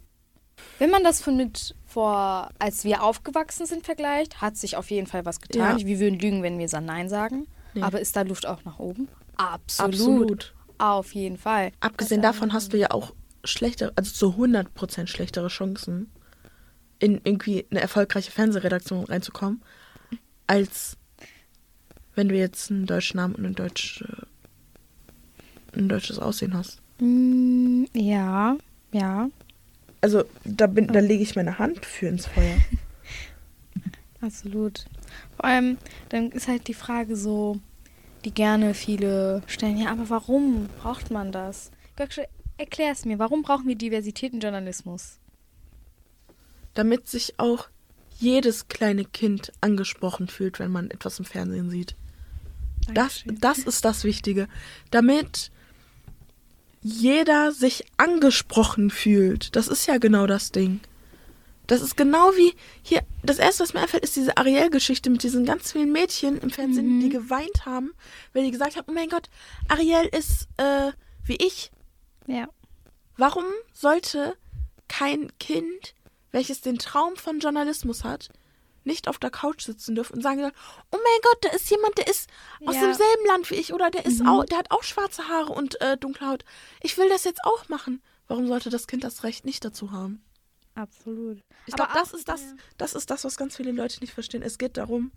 Wenn 0.79 0.89
man 0.89 1.03
das 1.03 1.21
von 1.21 1.35
mit 1.35 1.75
vor, 1.85 2.49
als 2.59 2.85
wir 2.85 3.03
aufgewachsen 3.03 3.65
sind, 3.65 3.85
vergleicht, 3.85 4.41
hat 4.41 4.57
sich 4.57 4.77
auf 4.77 4.89
jeden 4.89 5.07
Fall 5.07 5.25
was 5.25 5.41
getan. 5.41 5.79
Ja. 5.79 5.85
Wir 5.85 5.99
würden 5.99 6.19
lügen, 6.19 6.43
wenn 6.43 6.57
wir 6.59 6.81
Nein 6.81 7.09
sagen. 7.09 7.47
Nee. 7.73 7.81
Aber 7.81 7.99
ist 7.99 8.15
da 8.15 8.21
Luft 8.21 8.45
auch 8.45 8.63
nach 8.63 8.79
oben? 8.79 9.09
Absolut. 9.35 9.93
Absolut. 9.93 10.53
Auf 10.77 11.13
jeden 11.13 11.37
Fall. 11.37 11.71
Abgesehen 11.79 12.23
Also, 12.23 12.33
davon 12.33 12.53
hast 12.53 12.73
du 12.73 12.77
ja 12.77 12.91
auch 12.91 13.13
schlechtere, 13.43 13.93
also 13.95 14.11
zu 14.11 14.41
100% 14.41 15.07
schlechtere 15.07 15.47
Chancen, 15.47 16.11
in 16.99 17.21
irgendwie 17.23 17.65
eine 17.69 17.81
erfolgreiche 17.81 18.31
Fernsehredaktion 18.31 19.05
reinzukommen, 19.05 19.61
als 20.47 20.97
wenn 22.15 22.29
du 22.29 22.35
jetzt 22.35 22.71
einen 22.71 22.85
deutschen 22.85 23.17
Namen 23.17 23.35
und 23.35 23.45
ein, 23.45 23.55
deutsch, 23.55 24.03
ein 25.77 25.89
deutsches 25.89 26.19
Aussehen 26.19 26.53
hast. 26.53 26.81
Mm, 26.99 27.85
ja, 27.93 28.57
ja, 28.91 29.29
Also 30.01 30.23
da, 30.45 30.67
bin, 30.67 30.87
da 30.87 30.99
lege 30.99 31.23
ich 31.23 31.35
meine 31.35 31.59
Hand 31.59 31.85
für 31.85 32.07
ins 32.07 32.27
Feuer. 32.27 32.57
absolut. 34.21 34.85
Vor 35.35 35.45
allem, 35.45 35.77
dann 36.09 36.31
ist 36.31 36.47
halt 36.47 36.67
die 36.67 36.73
Frage 36.73 37.15
so, 37.15 37.59
die 38.23 38.33
gerne 38.33 38.73
viele 38.73 39.43
stellen, 39.47 39.77
ja, 39.77 39.91
aber 39.91 40.09
warum 40.09 40.67
braucht 40.81 41.11
man 41.11 41.31
das? 41.31 41.71
Göksche, 41.95 42.27
erklär 42.57 42.91
es 42.91 43.05
mir, 43.05 43.19
warum 43.19 43.43
brauchen 43.43 43.67
wir 43.67 43.75
Diversität 43.75 44.33
im 44.33 44.39
Journalismus? 44.39 45.19
Damit 46.73 47.07
sich 47.07 47.37
auch 47.37 47.67
jedes 48.17 48.67
kleine 48.67 49.05
Kind 49.05 49.51
angesprochen 49.61 50.27
fühlt, 50.27 50.59
wenn 50.59 50.71
man 50.71 50.89
etwas 50.89 51.19
im 51.19 51.25
Fernsehen 51.25 51.69
sieht. 51.69 51.95
Das, 52.93 53.23
das 53.25 53.59
ist 53.59 53.83
das 53.83 54.03
Wichtige. 54.03 54.47
Damit 54.91 55.51
jeder 56.87 57.51
sich 57.51 57.83
angesprochen 57.97 58.91
fühlt. 58.91 59.55
Das 59.55 59.67
ist 59.67 59.87
ja 59.87 59.97
genau 59.97 60.27
das 60.27 60.51
Ding. 60.51 60.81
Das 61.65 61.81
ist 61.81 61.97
genau 61.97 62.29
wie 62.35 62.53
hier. 62.83 63.01
Das 63.23 63.39
erste, 63.39 63.63
was 63.63 63.73
mir 63.73 63.79
einfällt, 63.81 64.03
ist 64.03 64.15
diese 64.15 64.37
Ariel-Geschichte 64.37 65.09
mit 65.09 65.23
diesen 65.23 65.45
ganz 65.45 65.71
vielen 65.71 65.91
Mädchen 65.91 66.37
im 66.37 66.51
Fernsehen, 66.51 66.97
Mhm. 66.97 66.99
die 67.01 67.09
geweint 67.09 67.65
haben, 67.65 67.91
weil 68.33 68.43
die 68.43 68.51
gesagt 68.51 68.75
haben: 68.75 68.85
Oh 68.87 68.93
mein 68.93 69.09
Gott, 69.09 69.29
Ariel 69.67 70.07
ist 70.15 70.47
äh, 70.57 70.91
wie 71.25 71.37
ich. 71.37 71.71
Ja, 72.27 72.47
Warum 73.17 73.45
sollte 73.73 74.35
kein 74.87 75.31
Kind, 75.39 75.95
welches 76.31 76.61
den 76.61 76.77
Traum 76.77 77.15
von 77.15 77.39
Journalismus 77.39 78.03
hat, 78.03 78.29
nicht 78.85 79.07
auf 79.07 79.17
der 79.19 79.29
Couch 79.31 79.63
sitzen 79.63 79.95
dürfen 79.95 80.15
und 80.15 80.21
sagen 80.21 80.41
oh 80.43 80.51
mein 80.91 81.21
Gott, 81.23 81.37
da 81.41 81.49
ist 81.49 81.69
jemand, 81.69 81.97
der 81.97 82.07
ist 82.07 82.29
aus 82.65 82.75
Ja. 82.75 82.81
demselben 82.81 83.25
Land 83.27 83.49
wie 83.51 83.55
ich 83.55 83.73
oder 83.73 83.89
der 83.91 84.05
ist 84.05 84.21
Mhm. 84.21 84.27
auch, 84.27 84.45
der 84.45 84.57
hat 84.57 84.71
auch 84.71 84.83
schwarze 84.83 85.27
Haare 85.27 85.51
und 85.53 85.79
äh, 85.81 85.97
dunkle 85.97 86.27
Haut. 86.27 86.45
Ich 86.81 86.97
will 86.97 87.09
das 87.09 87.23
jetzt 87.23 87.41
auch 87.43 87.67
machen. 87.69 88.01
Warum 88.27 88.47
sollte 88.47 88.69
das 88.69 88.87
Kind 88.87 89.03
das 89.03 89.23
Recht 89.23 89.45
nicht 89.45 89.63
dazu 89.65 89.91
haben? 89.91 90.21
absolut. 90.77 91.39
Ich 91.67 91.73
glaube, 91.75 91.91
das 91.93 92.13
ist 92.13 92.27
das, 92.27 92.41
ja. 92.41 92.53
das 92.77 92.93
ist 92.95 93.09
das, 93.09 93.23
was 93.23 93.37
ganz 93.37 93.55
viele 93.55 93.71
Leute 93.71 94.01
nicht 94.01 94.13
verstehen. 94.13 94.41
Es 94.43 94.57
geht 94.57 94.75
darum, 94.75 95.11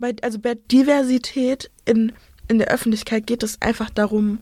bei, 0.00 0.16
also 0.22 0.40
bei 0.40 0.54
Diversität 0.56 1.70
in, 1.84 2.12
in 2.48 2.58
der 2.58 2.66
Öffentlichkeit 2.68 3.26
geht 3.26 3.44
es 3.44 3.62
einfach 3.62 3.88
darum, 3.88 4.40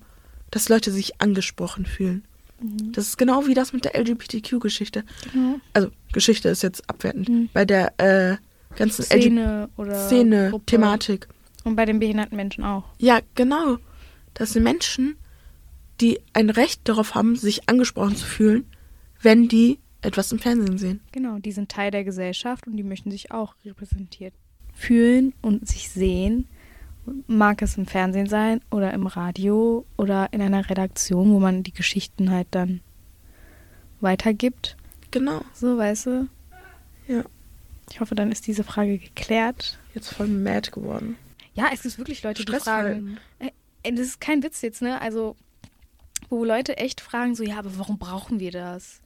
dass 0.51 0.71
Leute 0.71 0.91
sich 0.91 1.21
angesprochen 1.21 1.85
fühlen. 1.85 2.27
Mhm. 2.61 2.93
Das 2.93 3.09
ist 3.09 3.17
genau 3.17 3.47
wie 3.47 3.55
das 3.55 3.73
mit 3.73 3.85
der 3.85 3.99
LGBTQ-Geschichte. 3.99 5.05
Genau. 5.33 5.61
Also 5.73 5.91
Geschichte 6.13 6.49
ist 6.49 6.63
jetzt 6.63 6.89
abwertend. 6.89 7.29
Mhm. 7.29 7.49
Bei 7.53 7.65
der 7.65 7.93
äh, 7.99 8.37
ganzen 8.77 9.03
Szene 9.03 9.69
oder 9.77 10.07
Szene, 10.07 10.51
Gruppe. 10.51 10.67
Thematik. 10.67 11.29
Und 11.65 11.77
bei 11.77 11.85
den 11.85 11.99
behinderten 11.99 12.37
Menschen 12.37 12.65
auch. 12.65 12.85
Ja, 12.99 13.21
genau. 13.35 13.79
Das 14.35 14.53
sind 14.53 14.63
Menschen, 14.63 15.17
die 16.01 16.21
ein 16.33 16.51
Recht 16.51 16.89
darauf 16.89 17.15
haben, 17.15 17.37
sich 17.37 17.69
angesprochen 17.69 18.17
zu 18.17 18.25
fühlen, 18.25 18.65
wenn 19.21 19.49
die 19.49 19.79
etwas 20.03 20.33
im 20.33 20.39
Fernsehen 20.39 20.79
sehen. 20.79 21.01
Genau, 21.13 21.39
die 21.39 21.53
sind 21.53 21.71
Teil 21.71 21.91
der 21.91 22.05
Gesellschaft 22.05 22.67
und 22.67 22.77
die 22.77 22.83
möchten 22.83 23.11
sich 23.11 23.33
auch 23.33 23.55
repräsentiert 23.65 24.33
fühlen 24.75 25.35
und 25.43 25.69
sich 25.69 25.91
sehen. 25.91 26.49
Mag 27.27 27.63
es 27.63 27.77
im 27.77 27.87
Fernsehen 27.87 28.27
sein 28.29 28.61
oder 28.71 28.93
im 28.93 29.07
Radio 29.07 29.85
oder 29.97 30.33
in 30.33 30.43
einer 30.43 30.69
Redaktion, 30.69 31.33
wo 31.33 31.39
man 31.41 31.63
die 31.63 31.73
Geschichten 31.73 32.31
halt 32.31 32.49
dann 32.51 32.81
weitergibt. 34.01 34.77
Genau. 35.11 35.43
So, 35.55 35.77
weißt 35.77 36.07
du? 36.07 36.29
Ja. 37.09 37.25
Ich 37.91 38.01
hoffe, 38.01 38.15
dann 38.15 38.31
ist 38.31 38.47
diese 38.47 38.65
Frage 38.65 38.99
geklärt. 38.99 39.79
Jetzt 39.95 40.13
voll 40.15 40.29
mad 40.29 40.71
geworden. 40.71 41.17
Ja, 41.55 41.69
es 41.73 41.83
gibt 41.83 41.99
wirklich 41.99 42.23
Leute, 42.23 42.45
die 42.45 42.53
fragen. 42.53 42.61
Stressverhalten. 42.61 43.21
Ey, 43.83 43.93
das 43.95 44.07
ist 44.07 44.21
kein 44.21 44.43
Witz 44.43 44.63
jetzt, 44.63 44.83
ne? 44.83 45.01
Also, 45.01 45.37
wo 46.29 46.45
Leute 46.45 46.77
echt 46.77 47.01
fragen, 47.01 47.35
so, 47.35 47.43
ja, 47.43 47.59
aber 47.59 47.77
warum 47.79 47.99
brauchen 47.99 48.39
wir 48.39 48.53
das? 48.53 49.01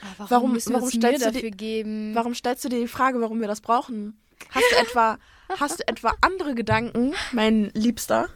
Ah, 0.00 0.06
warum, 0.18 0.30
Warum- 0.30 0.52
müssen 0.52 0.70
wir 0.70 0.76
warum 0.76 0.90
stellst 0.90 1.22
du 1.26 1.32
dafür 1.32 1.50
die- 1.50 1.56
geben? 1.56 2.14
Warum 2.14 2.34
stellst 2.34 2.64
du 2.64 2.68
dir 2.68 2.80
die 2.80 2.88
Frage, 2.88 3.20
warum 3.20 3.40
wir 3.40 3.48
das 3.48 3.60
brauchen? 3.60 4.16
Hast 4.50 4.64
du 4.72 4.76
etwa, 4.76 5.18
hast 5.60 5.80
du 5.80 5.88
etwa 5.88 6.14
andere 6.20 6.54
Gedanken, 6.54 7.14
mein 7.32 7.70
Liebster? 7.74 8.28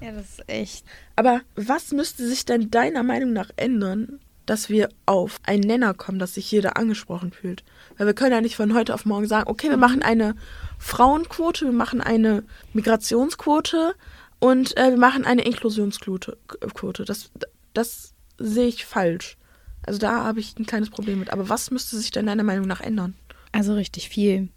Ja, 0.00 0.12
das 0.12 0.30
ist 0.30 0.48
echt. 0.48 0.86
Aber 1.14 1.40
was 1.54 1.92
müsste 1.92 2.26
sich 2.26 2.44
denn 2.44 2.70
deiner 2.70 3.02
Meinung 3.02 3.32
nach 3.32 3.50
ändern, 3.56 4.20
dass 4.44 4.68
wir 4.68 4.88
auf 5.06 5.40
einen 5.44 5.62
Nenner 5.62 5.94
kommen, 5.94 6.18
dass 6.18 6.34
sich 6.34 6.50
jeder 6.50 6.76
angesprochen 6.76 7.32
fühlt? 7.32 7.64
Weil 7.96 8.06
wir 8.06 8.14
können 8.14 8.32
ja 8.32 8.40
nicht 8.40 8.56
von 8.56 8.74
heute 8.74 8.94
auf 8.94 9.06
morgen 9.06 9.26
sagen, 9.26 9.48
okay, 9.48 9.70
wir 9.70 9.76
machen 9.76 10.02
eine 10.02 10.34
Frauenquote, 10.78 11.64
wir 11.64 11.72
machen 11.72 12.00
eine 12.00 12.44
Migrationsquote 12.74 13.94
und 14.38 14.76
äh, 14.76 14.90
wir 14.90 14.98
machen 14.98 15.24
eine 15.24 15.42
Inklusionsquote. 15.42 16.36
Quote. 16.74 17.04
Das, 17.04 17.30
das 17.72 18.12
sehe 18.38 18.68
ich 18.68 18.84
falsch. 18.84 19.38
Also 19.86 19.98
da 19.98 20.24
habe 20.24 20.40
ich 20.40 20.58
ein 20.58 20.66
kleines 20.66 20.90
Problem 20.90 21.20
mit. 21.20 21.30
Aber 21.30 21.48
was 21.48 21.70
müsste 21.70 21.96
sich 21.96 22.10
denn 22.10 22.26
deiner 22.26 22.42
Meinung 22.42 22.66
nach 22.66 22.80
ändern? 22.80 23.14
Also 23.52 23.74
richtig 23.74 24.08
viel. 24.08 24.50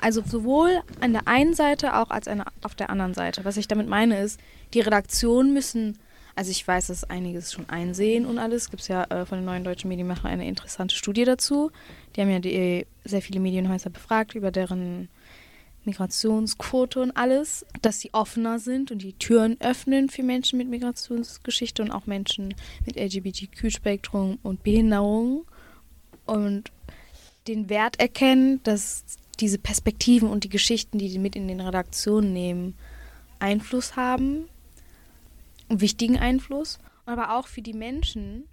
Also 0.00 0.22
sowohl 0.24 0.82
an 1.00 1.12
der 1.12 1.28
einen 1.28 1.54
Seite 1.54 1.96
auch 1.96 2.10
als 2.10 2.28
eine, 2.28 2.44
auf 2.62 2.74
der 2.74 2.90
anderen 2.90 3.14
Seite. 3.14 3.44
Was 3.44 3.56
ich 3.56 3.68
damit 3.68 3.88
meine 3.88 4.20
ist, 4.20 4.40
die 4.74 4.80
Redaktionen 4.80 5.52
müssen, 5.52 5.98
also 6.36 6.50
ich 6.50 6.66
weiß, 6.66 6.88
dass 6.88 7.04
einiges 7.04 7.52
schon 7.52 7.68
einsehen 7.68 8.26
und 8.26 8.38
alles. 8.38 8.70
Gibt 8.70 8.82
es 8.82 8.88
ja 8.88 9.04
äh, 9.04 9.24
von 9.24 9.38
den 9.38 9.44
neuen 9.44 9.64
deutschen 9.64 9.88
Medienmachern 9.88 10.30
eine 10.30 10.48
interessante 10.48 10.94
Studie 10.94 11.24
dazu. 11.24 11.70
Die 12.14 12.20
haben 12.20 12.30
ja 12.30 12.40
die, 12.40 12.86
sehr 13.04 13.22
viele 13.22 13.40
Medienhäuser 13.40 13.90
befragt 13.90 14.34
über 14.34 14.50
deren 14.50 15.08
Migrationsquote 15.84 17.00
und 17.00 17.12
alles, 17.12 17.66
dass 17.82 18.00
sie 18.00 18.12
offener 18.12 18.58
sind 18.58 18.90
und 18.90 19.02
die 19.02 19.12
Türen 19.12 19.60
öffnen 19.60 20.08
für 20.08 20.22
Menschen 20.22 20.58
mit 20.58 20.68
Migrationsgeschichte 20.68 21.82
und 21.82 21.90
auch 21.90 22.06
Menschen 22.06 22.54
mit 22.86 22.96
LGBTQ-Spektrum 22.96 24.38
und 24.42 24.62
Behinderung 24.62 25.44
und 26.24 26.72
den 27.46 27.68
Wert 27.68 28.00
erkennen, 28.00 28.60
dass 28.62 29.04
diese 29.36 29.58
Perspektiven 29.58 30.28
und 30.28 30.44
die 30.44 30.48
Geschichten, 30.48 30.98
die 30.98 31.08
die 31.08 31.18
mit 31.18 31.36
in 31.36 31.48
den 31.48 31.60
Redaktionen 31.60 32.32
nehmen, 32.32 32.74
Einfluss 33.38 33.96
haben, 33.96 34.48
einen 35.68 35.80
wichtigen 35.80 36.18
Einfluss, 36.18 36.78
aber 37.06 37.36
auch 37.36 37.46
für 37.46 37.62
die 37.62 37.72
Menschen, 37.72 38.44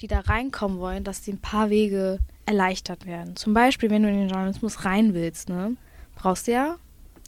die 0.00 0.06
da 0.06 0.20
reinkommen 0.20 0.78
wollen, 0.78 1.04
dass 1.04 1.22
die 1.22 1.32
ein 1.32 1.40
paar 1.40 1.70
Wege 1.70 2.18
erleichtert 2.44 3.06
werden. 3.06 3.36
Zum 3.36 3.54
Beispiel, 3.54 3.90
wenn 3.90 4.02
du 4.02 4.08
in 4.10 4.18
den 4.18 4.28
Journalismus 4.28 4.84
rein 4.84 5.14
willst, 5.14 5.48
ne, 5.48 5.76
brauchst 6.14 6.46
du 6.46 6.52
ja 6.52 6.76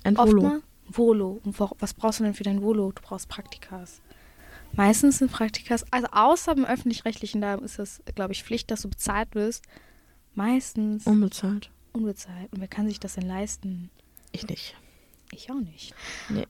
Ein 0.04 0.16
Volo. 0.16 0.60
Volo. 0.86 1.40
Und 1.44 1.58
was 1.58 1.94
brauchst 1.94 2.20
du 2.20 2.24
denn 2.24 2.34
für 2.34 2.44
dein 2.44 2.62
Volo? 2.62 2.92
Du 2.92 3.02
brauchst 3.02 3.28
Praktikas. 3.28 4.00
Meistens 4.72 5.18
sind 5.18 5.32
Praktikas, 5.32 5.84
also 5.92 6.08
außer 6.12 6.52
im 6.52 6.64
öffentlich-rechtlichen, 6.64 7.40
da 7.40 7.54
ist 7.54 7.78
es, 7.78 8.02
glaube 8.14 8.32
ich, 8.32 8.44
Pflicht, 8.44 8.70
dass 8.70 8.82
du 8.82 8.88
bezahlt 8.88 9.34
wirst. 9.34 9.64
Meistens 10.34 11.06
Unbezahlt. 11.06 11.70
Unbezahlt. 11.92 12.52
Und 12.52 12.60
wer 12.60 12.68
kann 12.68 12.88
sich 12.88 13.00
das 13.00 13.14
denn 13.14 13.26
leisten? 13.26 13.90
Ich 14.32 14.46
nicht. 14.46 14.74
Ich 15.32 15.50
auch 15.50 15.60
nicht. 15.60 15.94
Nee. 16.30 16.46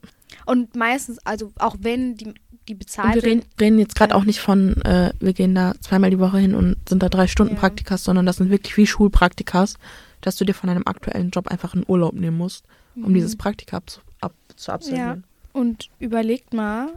Und 0.46 0.76
meistens, 0.76 1.18
also 1.26 1.52
auch 1.58 1.76
wenn 1.80 2.16
die, 2.16 2.34
die 2.68 2.74
Und 2.74 2.78
bezahlt 2.78 3.14
wir 3.16 3.22
reden, 3.24 3.42
reden 3.60 3.78
jetzt 3.78 3.96
gerade 3.96 4.10
Ja. 4.12 4.16
auch 4.16 4.24
nicht 4.24 4.40
von, 4.40 4.80
äh, 4.82 5.12
wir 5.18 5.32
gehen 5.32 5.54
da 5.54 5.74
zweimal 5.80 6.10
die 6.10 6.18
Woche 6.18 6.38
hin 6.38 6.54
und 6.54 6.76
sind 6.88 7.02
da 7.02 7.08
drei 7.08 7.26
Stunden 7.26 7.54
Ja. 7.54 7.60
Praktikas, 7.60 8.04
sondern 8.04 8.24
das 8.26 8.36
sind 8.36 8.50
wirklich 8.50 8.76
wie 8.76 8.86
Schulpraktikas, 8.86 9.74
dass 10.20 10.36
du 10.36 10.44
dir 10.44 10.54
von 10.54 10.68
deinem 10.68 10.86
aktuellen 10.86 11.30
Job 11.30 11.48
einfach 11.48 11.74
einen 11.74 11.84
Urlaub 11.88 12.14
nehmen 12.14 12.36
musst, 12.36 12.64
um 12.94 13.10
Mhm. 13.10 13.14
dieses 13.14 13.36
Praktika 13.36 13.78
ab, 13.78 13.84
ab, 14.20 14.34
zu 14.56 14.70
absolvieren. 14.72 15.24
Und 15.52 15.88
überlegt 15.98 16.52
mal, 16.54 16.88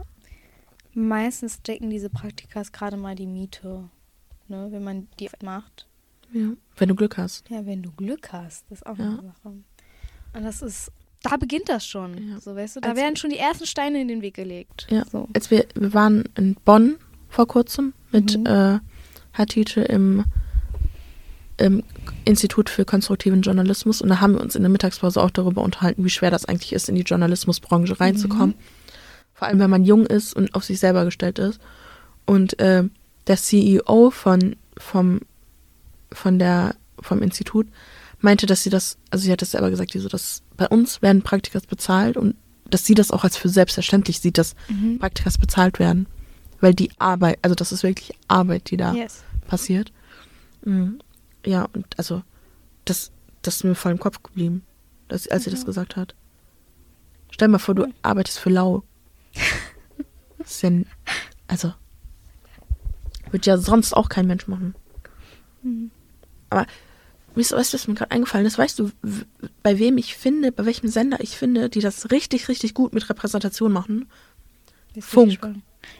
meistens 0.94 1.62
decken 1.62 1.90
diese 1.90 2.10
Praktikas 2.10 2.70
gerade 2.70 2.96
mal 2.96 3.14
die 3.16 3.26
Miete, 3.26 3.88
ne, 4.48 4.68
wenn 4.70 4.84
man 4.84 5.08
die 5.18 5.30
macht. 5.42 5.86
Ja. 6.32 6.48
Wenn 6.76 6.88
du 6.88 6.94
Glück 6.94 7.18
hast. 7.18 7.48
Ja, 7.50 7.64
wenn 7.66 7.82
du 7.82 7.90
Glück 7.92 8.32
hast, 8.32 8.64
das 8.70 8.78
ist 8.80 8.86
auch 8.86 8.98
Ja. 8.98 9.04
eine 9.04 9.16
Sache. 9.22 9.54
Und 10.34 10.44
das 10.44 10.62
ist, 10.62 10.90
da 11.22 11.36
beginnt 11.36 11.68
das 11.68 11.86
schon. 11.86 12.30
Ja. 12.30 12.40
So, 12.40 12.56
weißt 12.56 12.76
du, 12.76 12.80
da 12.80 12.90
Als- 12.90 12.98
werden 12.98 13.16
schon 13.16 13.30
die 13.30 13.38
ersten 13.38 13.66
Steine 13.66 14.00
in 14.00 14.08
den 14.08 14.22
Weg 14.22 14.34
gelegt. 14.34 14.86
Ja. 14.90 15.04
So. 15.10 15.28
Als 15.34 15.50
wir, 15.50 15.66
wir 15.74 15.92
waren 15.94 16.24
in 16.36 16.54
Bonn 16.64 16.96
vor 17.28 17.46
kurzem 17.46 17.92
mit 18.10 18.38
Mhm. 18.38 18.46
äh, 18.46 18.78
Hatice 19.34 19.76
im, 19.88 20.24
im 21.58 21.82
Institut 22.24 22.70
für 22.70 22.84
konstruktiven 22.84 23.42
Journalismus 23.42 24.00
und 24.02 24.08
da 24.08 24.20
haben 24.20 24.34
wir 24.34 24.40
uns 24.40 24.54
in 24.56 24.62
der 24.62 24.70
Mittagspause 24.70 25.22
auch 25.22 25.30
darüber 25.30 25.62
unterhalten, 25.62 26.04
wie 26.04 26.10
schwer 26.10 26.30
das 26.30 26.44
eigentlich 26.44 26.72
ist, 26.72 26.88
in 26.88 26.94
die 26.94 27.02
Journalismusbranche 27.02 28.00
reinzukommen. 28.00 28.54
Vor 29.34 29.48
allem, 29.48 29.58
wenn 29.58 29.70
man 29.70 29.84
jung 29.84 30.06
ist 30.06 30.34
und 30.34 30.54
auf 30.54 30.64
sich 30.64 30.78
selber 30.80 31.04
gestellt 31.04 31.38
ist. 31.38 31.60
Und 32.26 32.58
äh, 32.60 32.84
der 33.26 33.36
CEO 33.36 34.10
von, 34.10 34.56
vom, 34.78 35.20
von 36.12 36.38
der, 36.38 36.74
vom 37.00 37.22
Institut 37.22 37.66
meinte, 38.20 38.46
dass 38.46 38.62
sie 38.62 38.70
das, 38.70 38.98
also 39.10 39.24
sie 39.24 39.32
hat 39.32 39.42
das 39.42 39.50
selber 39.52 39.70
gesagt, 39.70 39.94
die 39.94 39.98
so, 39.98 40.08
dass 40.08 40.42
bei 40.56 40.68
uns 40.68 41.02
werden 41.02 41.22
Praktikas 41.22 41.66
bezahlt 41.66 42.16
und 42.16 42.36
dass 42.70 42.86
sie 42.86 42.94
das 42.94 43.10
auch 43.10 43.24
als 43.24 43.36
für 43.36 43.48
selbstverständlich 43.48 44.20
sieht, 44.20 44.38
dass 44.38 44.54
Mhm. 44.68 44.98
Praktikas 44.98 45.38
bezahlt 45.38 45.78
werden. 45.78 46.06
Weil 46.60 46.74
die 46.74 46.90
Arbeit, 46.98 47.38
also 47.42 47.54
das 47.56 47.72
ist 47.72 47.82
wirklich 47.82 48.16
Arbeit, 48.28 48.70
die 48.70 48.76
da 48.76 48.94
Yes. 48.94 49.24
passiert. 49.48 49.92
Mhm. 50.64 51.00
Ja, 51.44 51.66
und 51.72 51.86
also 51.98 52.22
das, 52.84 53.10
das 53.42 53.56
ist 53.56 53.64
mir 53.64 53.74
voll 53.74 53.92
im 53.92 53.98
Kopf 53.98 54.22
geblieben, 54.22 54.62
dass, 55.08 55.26
als 55.28 55.44
sie 55.44 55.50
das 55.50 55.66
gesagt 55.66 55.96
hat. 55.96 56.14
Stell 57.30 57.48
dir 57.48 57.52
mal 57.52 57.58
vor, 57.58 57.74
du 57.74 57.82
Cool. 57.82 57.94
arbeitest 58.02 58.38
für 58.38 58.50
Lau. 58.50 58.84
Das 60.38 60.50
ist 60.52 60.62
ja, 60.62 60.70
also, 61.48 61.72
wird 63.32 63.46
ja 63.46 63.58
sonst 63.58 63.94
auch 63.94 64.08
kein 64.08 64.26
Mensch 64.26 64.46
machen. 64.46 64.74
Mhm. 65.62 65.90
Aber, 66.52 66.66
weißt 67.34 67.52
du, 67.52 67.56
weißt 67.56 67.72
du, 67.72 67.78
was 67.78 67.88
mir 67.88 67.94
gerade 67.94 68.10
eingefallen 68.10 68.46
ist? 68.46 68.58
Weißt 68.58 68.78
du, 68.78 68.90
bei 69.62 69.78
wem 69.78 69.98
ich 69.98 70.16
finde, 70.16 70.52
bei 70.52 70.64
welchem 70.66 70.88
Sender 70.88 71.20
ich 71.20 71.36
finde, 71.36 71.68
die 71.68 71.80
das 71.80 72.10
richtig, 72.10 72.48
richtig 72.48 72.74
gut 72.74 72.92
mit 72.92 73.08
Repräsentation 73.08 73.72
machen? 73.72 74.08
Funk. 75.00 75.38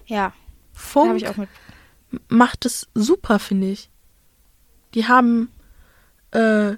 Ja, 0.07 0.33
Funk 0.73 1.09
habe 1.09 1.19
ich 1.19 1.29
auch 1.29 1.37
mit. 1.37 1.49
macht 2.29 2.67
es 2.67 2.89
super, 2.95 3.39
finde 3.39 3.71
ich. 3.71 3.91
Die 4.95 5.09
haben 5.09 5.49
äh, 6.33 6.77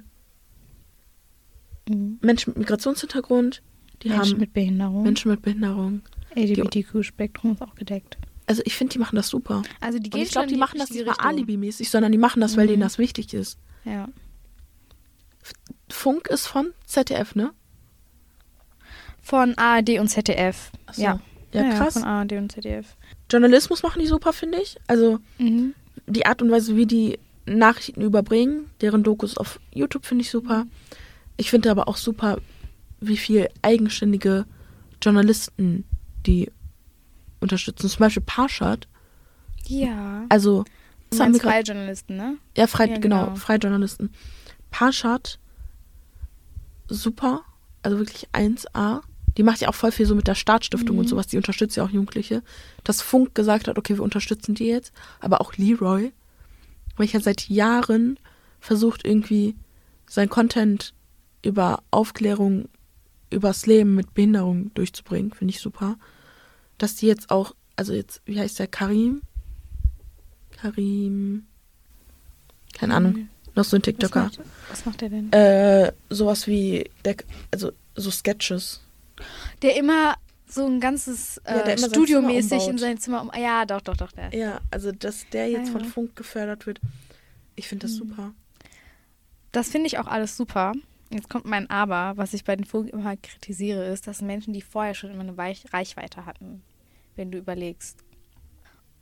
Mhm. 1.88 2.18
Menschen 2.22 2.50
mit 2.50 2.58
Migrationshintergrund, 2.58 3.62
die 4.02 4.08
Menschen 4.08 4.32
haben 4.32 4.40
mit 4.40 4.52
Behinderung. 4.52 5.02
Menschen 5.02 5.30
mit 5.30 5.42
Behinderung. 5.42 6.02
LGBTQ-Spektrum 6.34 7.52
ist 7.52 7.62
auch 7.62 7.74
gedeckt. 7.74 8.18
Also 8.46 8.62
ich 8.66 8.74
finde, 8.76 8.92
die 8.92 8.98
machen 8.98 9.16
das 9.16 9.28
super. 9.28 9.62
Also 9.80 9.98
die 9.98 10.04
Und 10.10 10.14
gehen 10.14 10.22
ich 10.22 10.30
glaube, 10.30 10.48
die 10.48 10.56
machen 10.56 10.78
das 10.78 10.90
nicht 10.90 11.06
mal 11.06 11.14
alibimäßig, 11.18 11.88
sondern 11.90 12.12
die 12.12 12.18
machen 12.18 12.40
das, 12.40 12.56
weil 12.56 12.64
Mhm. 12.66 12.70
denen 12.70 12.82
das 12.82 12.98
wichtig 12.98 13.32
ist. 13.34 13.58
Ja. 13.84 14.08
Funk 15.90 16.28
ist 16.28 16.46
von 16.46 16.72
ZDF, 16.86 17.34
ne? 17.34 17.52
Von 19.22 19.56
ARD 19.56 19.98
und 20.00 20.08
ZDF. 20.08 20.70
Ach 20.86 20.94
so. 20.94 21.02
Ja. 21.02 21.20
Ja, 21.52 21.70
krass. 21.70 21.94
von 21.94 22.02
ARD 22.02 22.32
und 22.32 22.50
ZDF. 22.50 22.96
Journalismus 23.30 23.82
machen 23.84 24.00
die 24.00 24.06
super, 24.08 24.32
finde 24.32 24.58
ich. 24.60 24.76
Also 24.88 25.20
Mhm. 25.38 25.74
die 26.06 26.26
Art 26.26 26.42
und 26.42 26.50
Weise, 26.50 26.76
wie 26.76 26.86
die 26.86 27.18
Nachrichten 27.46 28.00
überbringen, 28.00 28.70
deren 28.80 29.02
Dokus 29.04 29.36
auf 29.36 29.60
YouTube 29.72 30.04
finde 30.04 30.22
ich 30.22 30.30
super. 30.30 30.66
Ich 31.36 31.50
finde 31.50 31.70
aber 31.70 31.86
auch 31.88 31.96
super, 31.96 32.38
wie 33.00 33.16
viel 33.16 33.48
eigenständige 33.62 34.46
Journalisten 35.00 35.84
die 36.26 36.50
unterstützen. 37.44 37.88
Zum 37.88 37.98
Beispiel 38.00 38.22
Parshad. 38.24 38.88
Ja. 39.66 40.24
Also, 40.28 40.64
das 41.10 41.20
haben 41.20 41.26
wir 41.26 41.30
meinst 41.32 41.42
grad- 41.42 41.52
freie 41.52 41.62
Journalisten, 41.62 42.16
ne? 42.16 42.36
ja, 42.56 42.66
frei, 42.66 42.86
Ja, 42.88 42.98
genau, 42.98 43.24
genau. 43.26 43.36
freie 43.36 43.58
Journalisten. 43.58 44.10
Parshad, 44.70 45.38
super. 46.88 47.42
Also 47.82 47.98
wirklich 47.98 48.28
1A. 48.32 49.02
Die 49.36 49.42
macht 49.42 49.60
ja 49.60 49.68
auch 49.68 49.74
voll 49.74 49.90
viel 49.92 50.06
so 50.06 50.14
mit 50.14 50.26
der 50.28 50.34
Startstiftung 50.34 50.96
Mhm. 50.96 51.00
und 51.00 51.08
sowas. 51.08 51.26
Die 51.26 51.36
unterstützt 51.36 51.76
ja 51.76 51.84
auch 51.84 51.90
Jugendliche. 51.90 52.42
Dass 52.84 53.02
Funk 53.02 53.34
gesagt 53.34 53.68
hat, 53.68 53.78
okay, 53.78 53.96
wir 53.96 54.02
unterstützen 54.02 54.54
die 54.54 54.66
jetzt. 54.66 54.92
Aber 55.20 55.40
auch 55.40 55.54
Leroy, 55.56 56.12
welcher 56.96 57.20
seit 57.20 57.48
Jahren 57.48 58.18
versucht 58.60 59.04
irgendwie 59.04 59.56
sein 60.06 60.28
Content 60.28 60.94
über 61.42 61.82
Aufklärung 61.90 62.68
übers 63.30 63.66
Leben 63.66 63.94
mit 63.96 64.14
Behinderung 64.14 64.72
durchzubringen, 64.74 65.32
finde 65.32 65.52
ich 65.52 65.60
super. 65.60 65.96
Dass 66.84 66.96
die 66.96 67.06
jetzt 67.06 67.30
auch, 67.30 67.54
also 67.76 67.94
jetzt, 67.94 68.20
wie 68.26 68.38
heißt 68.38 68.58
der, 68.58 68.66
Karim? 68.66 69.22
Karim, 70.60 71.46
keine 72.74 72.94
Ahnung, 72.94 73.30
noch 73.54 73.64
so 73.64 73.76
ein 73.76 73.80
Was 73.80 73.84
TikToker. 73.84 74.24
macht, 74.24 74.40
was 74.68 74.84
macht 74.84 75.00
der 75.00 75.08
denn? 75.08 75.32
Äh, 75.32 75.92
sowas 76.10 76.46
wie, 76.46 76.90
der, 77.06 77.16
also 77.50 77.72
so 77.96 78.10
Sketches. 78.10 78.82
Der 79.62 79.76
immer 79.78 80.16
so 80.46 80.66
ein 80.66 80.78
ganzes 80.78 81.40
Ja, 81.46 81.62
äh, 81.62 81.78
sein 81.78 81.88
Studiomäßig 81.90 82.68
in 82.68 82.76
sein 82.76 82.98
Zimmer 82.98 83.22
um. 83.22 83.30
Ja, 83.34 83.64
doch, 83.64 83.80
doch, 83.80 83.96
doch. 83.96 84.12
Der. 84.12 84.28
Ja, 84.34 84.60
also 84.70 84.92
dass 84.92 85.26
der 85.32 85.48
jetzt 85.48 85.68
Ja, 85.68 85.72
von 85.72 85.84
ja. 85.84 85.88
Funk 85.88 86.16
gefördert 86.16 86.66
wird, 86.66 86.80
ich 87.56 87.66
finde 87.66 87.86
das 87.86 87.94
Mhm. 87.94 88.08
super. 88.08 88.34
Das 89.52 89.70
finde 89.70 89.86
ich 89.86 89.96
auch 89.98 90.06
alles 90.06 90.36
super. 90.36 90.72
Jetzt 91.08 91.30
kommt 91.30 91.46
mein 91.46 91.70
Aber, 91.70 92.18
was 92.18 92.34
ich 92.34 92.44
bei 92.44 92.54
den 92.56 92.66
Funk 92.66 92.90
immer 92.90 93.16
kritisiere, 93.16 93.86
ist, 93.86 94.06
dass 94.06 94.20
Menschen, 94.20 94.52
die 94.52 94.60
vorher 94.60 94.92
schon 94.94 95.10
immer 95.12 95.22
eine 95.22 95.38
Weich 95.38 95.64
Reichweite 95.72 96.26
hatten, 96.26 96.62
wenn 97.16 97.30
du 97.30 97.38
überlegst. 97.38 98.04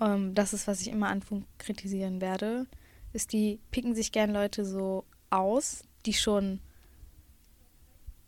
Ähm, 0.00 0.34
das 0.34 0.52
ist, 0.52 0.66
was 0.66 0.80
ich 0.80 0.88
immer 0.88 1.08
an 1.08 1.22
Funk 1.22 1.46
kritisieren 1.58 2.20
werde, 2.20 2.66
ist, 3.12 3.32
die 3.32 3.60
picken 3.70 3.94
sich 3.94 4.12
gern 4.12 4.32
Leute 4.32 4.64
so 4.64 5.04
aus, 5.30 5.84
die 6.06 6.14
schon 6.14 6.60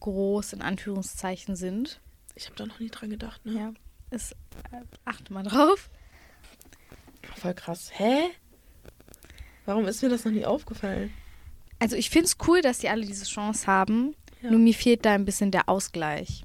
groß 0.00 0.52
in 0.52 0.62
Anführungszeichen 0.62 1.56
sind. 1.56 2.00
Ich 2.34 2.46
habe 2.46 2.56
da 2.56 2.66
noch 2.66 2.80
nie 2.80 2.90
dran 2.90 3.10
gedacht, 3.10 3.44
ne? 3.46 3.52
Ja. 3.52 3.72
Ist, 4.10 4.32
äh, 4.70 4.82
achte 5.04 5.32
mal 5.32 5.42
drauf. 5.42 5.90
Voll 7.36 7.54
krass. 7.54 7.90
Hä? 7.94 8.30
Warum 9.64 9.86
ist 9.86 10.02
mir 10.02 10.10
das 10.10 10.24
noch 10.24 10.32
nie 10.32 10.44
aufgefallen? 10.44 11.10
Also 11.78 11.96
ich 11.96 12.10
finde 12.10 12.26
es 12.26 12.36
cool, 12.46 12.60
dass 12.60 12.78
die 12.78 12.88
alle 12.88 13.06
diese 13.06 13.24
Chance 13.24 13.66
haben. 13.66 14.14
Ja. 14.42 14.50
Nur 14.50 14.60
mir 14.60 14.74
fehlt 14.74 15.04
da 15.04 15.12
ein 15.12 15.24
bisschen 15.24 15.50
der 15.50 15.68
Ausgleich. 15.68 16.44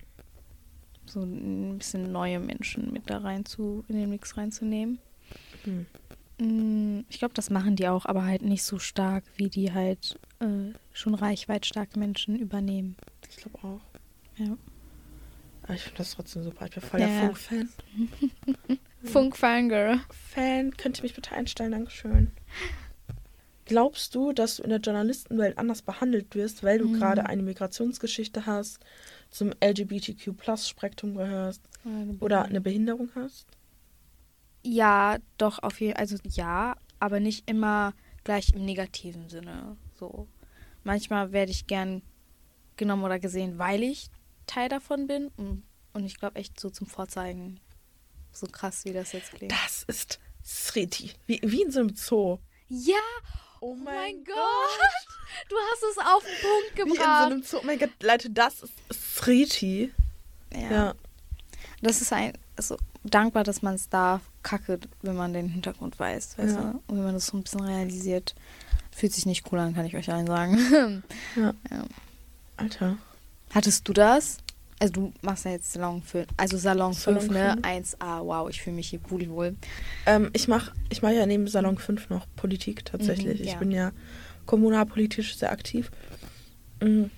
So 1.09 1.21
ein 1.21 1.77
bisschen 1.79 2.11
neue 2.11 2.39
Menschen 2.39 2.91
mit 2.93 3.09
da 3.09 3.17
rein 3.19 3.45
zu, 3.45 3.83
in 3.87 3.95
den 3.97 4.09
Mix 4.09 4.37
reinzunehmen. 4.37 4.99
Hm. 5.63 5.85
Mm, 6.39 7.05
Ich 7.09 7.19
glaube, 7.19 7.33
das 7.33 7.49
machen 7.49 7.75
die 7.75 7.87
auch, 7.87 8.05
aber 8.05 8.23
halt 8.25 8.43
nicht 8.43 8.63
so 8.63 8.79
stark, 8.79 9.23
wie 9.35 9.49
die 9.49 9.73
halt 9.73 10.19
äh, 10.39 10.71
schon 10.93 11.15
reichweitstarke 11.15 11.97
Menschen 11.99 12.37
übernehmen. 12.37 12.95
Ich 13.29 13.37
glaube 13.37 13.57
auch. 13.63 13.81
Ja. 14.37 14.57
Aber 15.63 15.73
ich 15.73 15.81
finde 15.83 15.97
das 15.97 16.11
trotzdem 16.11 16.43
super. 16.43 16.65
Ich 16.65 16.71
bin 16.71 16.81
voll 16.83 16.99
Ja, 17.01 17.07
der. 17.07 17.19
Funk-Fan. 17.21 17.69
Funk 19.03 19.35
Fangirl. 19.37 19.99
Fan, 20.09 20.75
könnt 20.77 20.99
ihr 20.99 21.03
mich 21.03 21.13
bitte 21.15 21.31
einstellen? 21.33 21.71
Dankeschön. 21.71 22.31
Glaubst 23.69 24.15
du, 24.15 24.33
dass 24.33 24.55
du 24.57 24.63
in 24.63 24.71
der 24.71 24.79
Journalistenwelt 24.79 25.59
anders 25.59 25.83
behandelt 25.83 26.33
wirst, 26.33 26.63
weil 26.63 26.79
du 26.79 26.87
Mhm. 26.87 26.93
gerade 26.93 27.25
eine 27.27 27.43
Migrationsgeschichte 27.43 28.47
hast, 28.47 28.79
zum 29.29 29.51
LGBTQ-Plus-Spektrum 29.63 31.13
gehörst 31.13 31.61
oder 32.19 32.45
eine 32.45 32.61
Behinderung 32.61 33.11
hast? 33.13 33.45
Ja, 34.63 35.17
doch, 35.37 35.61
auf 35.61 35.79
jeden 35.79 35.97
Also 35.97 36.17
ja, 36.23 36.75
aber 36.99 37.19
nicht 37.19 37.47
immer 37.47 37.93
gleich 38.23 38.53
im 38.53 38.65
negativen 38.65 39.29
Sinne. 39.29 39.77
So. 39.99 40.27
Manchmal 40.83 41.31
werde 41.31 41.51
ich 41.51 41.67
gern 41.67 42.01
genommen 42.75 43.03
oder 43.03 43.19
gesehen, 43.19 43.59
weil 43.59 43.83
ich 43.83 44.09
Teil 44.47 44.67
davon 44.67 45.05
bin. 45.05 45.27
Und 45.37 45.63
und 45.93 46.05
ich 46.05 46.17
glaube 46.17 46.37
echt 46.39 46.59
so 46.59 46.69
zum 46.71 46.87
Vorzeigen. 46.87 47.59
So 48.31 48.47
krass, 48.47 48.85
wie 48.85 48.93
das 48.93 49.11
jetzt 49.11 49.31
klingt. 49.33 49.51
Das 49.51 49.83
ist 49.83 50.19
Sriti. 50.43 51.11
Wie, 51.27 51.39
wie 51.43 51.61
in 51.61 51.71
so 51.71 51.79
einem 51.81 51.95
Zoo. 51.95 52.39
Ja, 52.67 52.95
Oh 53.61 53.75
mein 53.75 54.23
Gott. 54.23 54.35
du 55.49 55.55
hast 55.71 55.83
es 55.91 55.97
auf 55.97 56.23
den 56.23 56.41
Punkt 56.41 56.75
Wie 56.75 56.81
in 56.81 56.87
so 56.87 56.93
gebracht. 56.93 57.25
einem 57.31 57.43
Zoo. 57.43 57.57
Oh 57.57 57.65
mein 57.65 57.79
Gott, 57.79 57.89
Leute, 58.01 58.29
das 58.29 58.63
ist 58.63 58.73
Sriti. 59.17 59.93
ja. 60.53 60.71
Ja. 60.71 60.93
Das 61.81 62.01
ist 62.01 62.11
ein, 62.11 62.33
also 62.57 62.77
dankbar, 63.05 63.43
dass 63.45 63.61
man 63.61 63.75
es 63.75 63.87
darf. 63.89 64.21
Kacke, 64.43 64.79
wenn 65.01 65.15
man 65.15 65.31
den 65.33 65.47
Hintergrund 65.49 65.97
weiß, 65.99 66.37
weißt 66.37 66.55
Ja. 66.55 66.61
du? 66.61 66.83
Und 66.87 66.97
wenn 66.97 67.03
man 67.05 67.13
das 67.13 67.27
so 67.27 67.37
ein 67.37 67.43
bisschen 67.43 67.61
realisiert. 67.61 68.35
Fühlt 68.91 69.13
sich 69.13 69.25
nicht 69.25 69.49
cool 69.51 69.59
an, 69.59 69.75
kann 69.75 69.85
ich 69.85 69.95
euch 69.95 70.11
allen 70.11 70.27
sagen. 70.27 71.03
Ja. 71.35 71.53
Ja. 71.71 71.83
Alter. 72.57 72.97
Hattest 73.53 73.87
du 73.87 73.93
das? 73.93 74.37
Also 74.79 74.93
du 74.93 75.13
machst 75.21 75.43
ja 75.43 75.51
jetzt 75.51 75.73
Salon 75.73 76.01
5, 76.01 76.27
also 76.37 76.57
Salon, 76.57 76.93
Salon 76.93 77.21
5, 77.21 77.33
ne? 77.33 77.57
5. 77.61 77.95
1A, 77.95 78.25
wow, 78.25 78.49
ich 78.49 78.61
fühle 78.61 78.77
mich 78.77 78.89
hier 78.89 78.99
pudelwohl. 78.99 79.55
Ähm, 80.05 80.29
ich 80.31 80.47
mache 80.47 80.71
ich 80.89 81.01
mach 81.01 81.11
ja 81.11 81.25
neben 81.25 81.47
Salon 81.47 81.77
5 81.77 82.09
noch 82.09 82.25
Politik 82.37 82.85
tatsächlich. 82.85 83.39
Mhm, 83.39 83.45
ja. 83.45 83.51
Ich 83.51 83.59
bin 83.59 83.71
ja 83.71 83.91
kommunalpolitisch 84.45 85.35
sehr 85.35 85.51
aktiv. 85.51 85.91
Mhm. 86.81 87.11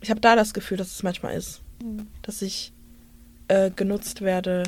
Ich 0.00 0.10
habe 0.10 0.20
da 0.20 0.36
das 0.36 0.54
Gefühl, 0.54 0.76
dass 0.76 0.94
es 0.94 1.02
manchmal 1.02 1.34
ist, 1.34 1.60
dass 2.22 2.40
ich 2.40 2.72
äh, 3.48 3.70
genutzt 3.70 4.20
werde, 4.20 4.62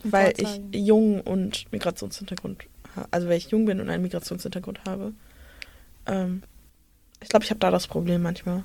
Zum 0.00 0.12
weil 0.12 0.34
ich 0.36 0.60
jung 0.72 1.20
und 1.20 1.70
Migrationshintergrund 1.72 2.64
habe. 2.96 3.06
Also 3.12 3.28
weil 3.28 3.38
ich 3.38 3.50
jung 3.50 3.64
bin 3.64 3.80
und 3.80 3.88
einen 3.88 4.02
Migrationshintergrund 4.02 4.80
habe. 4.86 5.12
Ähm, 6.06 6.42
ich 7.20 7.28
glaube, 7.28 7.44
ich 7.44 7.50
habe 7.50 7.60
da 7.60 7.70
das 7.70 7.86
Problem 7.86 8.22
manchmal. 8.22 8.64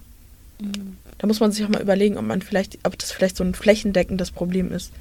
Da 1.17 1.27
muss 1.27 1.39
man 1.39 1.51
sich 1.51 1.63
auch 1.65 1.69
mal 1.69 1.81
überlegen, 1.81 2.17
ob 2.17 2.25
man 2.25 2.41
vielleicht, 2.41 2.79
ob 2.83 2.97
das 2.97 3.11
vielleicht 3.11 3.37
so 3.37 3.43
ein 3.43 3.53
flächendeckendes 3.53 4.31
Problem 4.31 4.71
ist, 4.71 4.91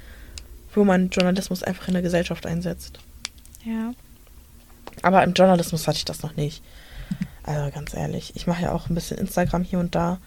wo 0.73 0.83
man 0.83 1.09
Journalismus 1.09 1.63
einfach 1.63 1.87
in 1.87 1.93
der 1.93 2.03
Gesellschaft 2.03 2.45
einsetzt. 2.45 2.99
Ja. 3.63 3.93
Aber 5.01 5.23
im 5.23 5.33
Journalismus 5.33 5.87
hatte 5.87 5.97
ich 5.97 6.05
das 6.05 6.23
noch 6.23 6.35
nicht. 6.35 6.63
Also 7.43 7.71
ganz 7.71 7.93
ehrlich, 7.93 8.33
ich 8.35 8.45
mache 8.47 8.63
ja 8.63 8.71
auch 8.71 8.89
ein 8.89 8.95
bisschen 8.95 9.17
Instagram 9.17 9.63
hier 9.63 9.79
und 9.79 9.95
da. 9.95 10.19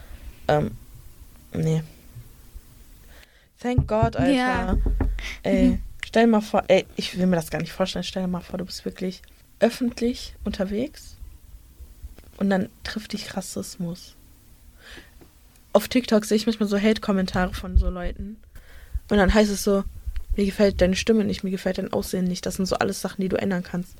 Ähm, 0.48 0.72
nee. 1.52 1.82
Thank 3.60 3.86
God, 3.86 4.16
Alter. 4.16 4.30
Ja. 4.30 4.76
Ey, 5.42 5.80
stell 6.04 6.24
dir 6.24 6.30
mal 6.30 6.40
vor, 6.40 6.64
ey, 6.68 6.86
ich 6.96 7.18
will 7.18 7.26
mir 7.26 7.36
das 7.36 7.50
gar 7.50 7.60
nicht 7.60 7.72
vorstellen. 7.72 8.04
Stell 8.04 8.22
dir 8.22 8.28
mal 8.28 8.40
vor, 8.40 8.58
du 8.58 8.64
bist 8.64 8.84
wirklich 8.84 9.22
öffentlich 9.58 10.34
unterwegs 10.44 11.16
und 12.38 12.48
dann 12.48 12.70
trifft 12.84 13.12
dich 13.12 13.36
Rassismus. 13.36 14.16
Auf 15.72 15.88
TikTok 15.88 16.24
sehe 16.24 16.36
ich 16.36 16.46
manchmal 16.46 16.68
so 16.68 16.78
Hate-Kommentare 16.78 17.54
von 17.54 17.78
so 17.78 17.90
Leuten. 17.90 18.36
Und 19.08 19.16
dann 19.16 19.32
heißt 19.32 19.50
es 19.50 19.62
so, 19.64 19.84
mir 20.36 20.46
gefällt 20.46 20.80
deine 20.80 20.96
Stimme 20.96 21.24
nicht, 21.24 21.44
mir 21.44 21.50
gefällt 21.50 21.78
dein 21.78 21.92
Aussehen 21.92 22.24
nicht. 22.24 22.46
Das 22.46 22.56
sind 22.56 22.66
so 22.66 22.76
alles 22.76 23.00
Sachen, 23.00 23.22
die 23.22 23.28
du 23.28 23.36
ändern 23.36 23.62
kannst. 23.62 23.96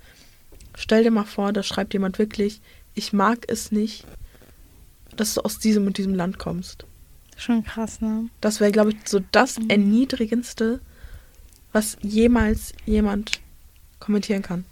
Stell 0.77 1.03
dir 1.03 1.11
mal 1.11 1.25
vor, 1.25 1.53
da 1.53 1.63
schreibt 1.63 1.93
jemand 1.93 2.19
wirklich, 2.19 2.61
ich 2.95 3.13
mag 3.13 3.45
es 3.49 3.73
nicht, 3.73 4.05
dass 5.17 5.35
du 5.35 5.43
aus 5.43 5.59
diesem 5.59 5.87
und 5.87 5.99
diesem 5.99 6.15
Land 6.15 6.39
kommst. 6.39 6.87
Schon 7.37 7.65
krass, 7.65 8.01
ne? 8.01 8.29
Das 8.41 8.61
wäre, 8.61 8.71
glaube 8.71 8.91
ich, 8.91 8.97
so 9.07 9.21
das 9.33 9.59
Mhm. 9.59 9.71
Erniedrigendste, 9.71 10.81
was 11.73 11.97
jemals 12.03 12.73
jemand 12.87 13.41
kommentieren 13.99 14.43
kann. 14.43 14.65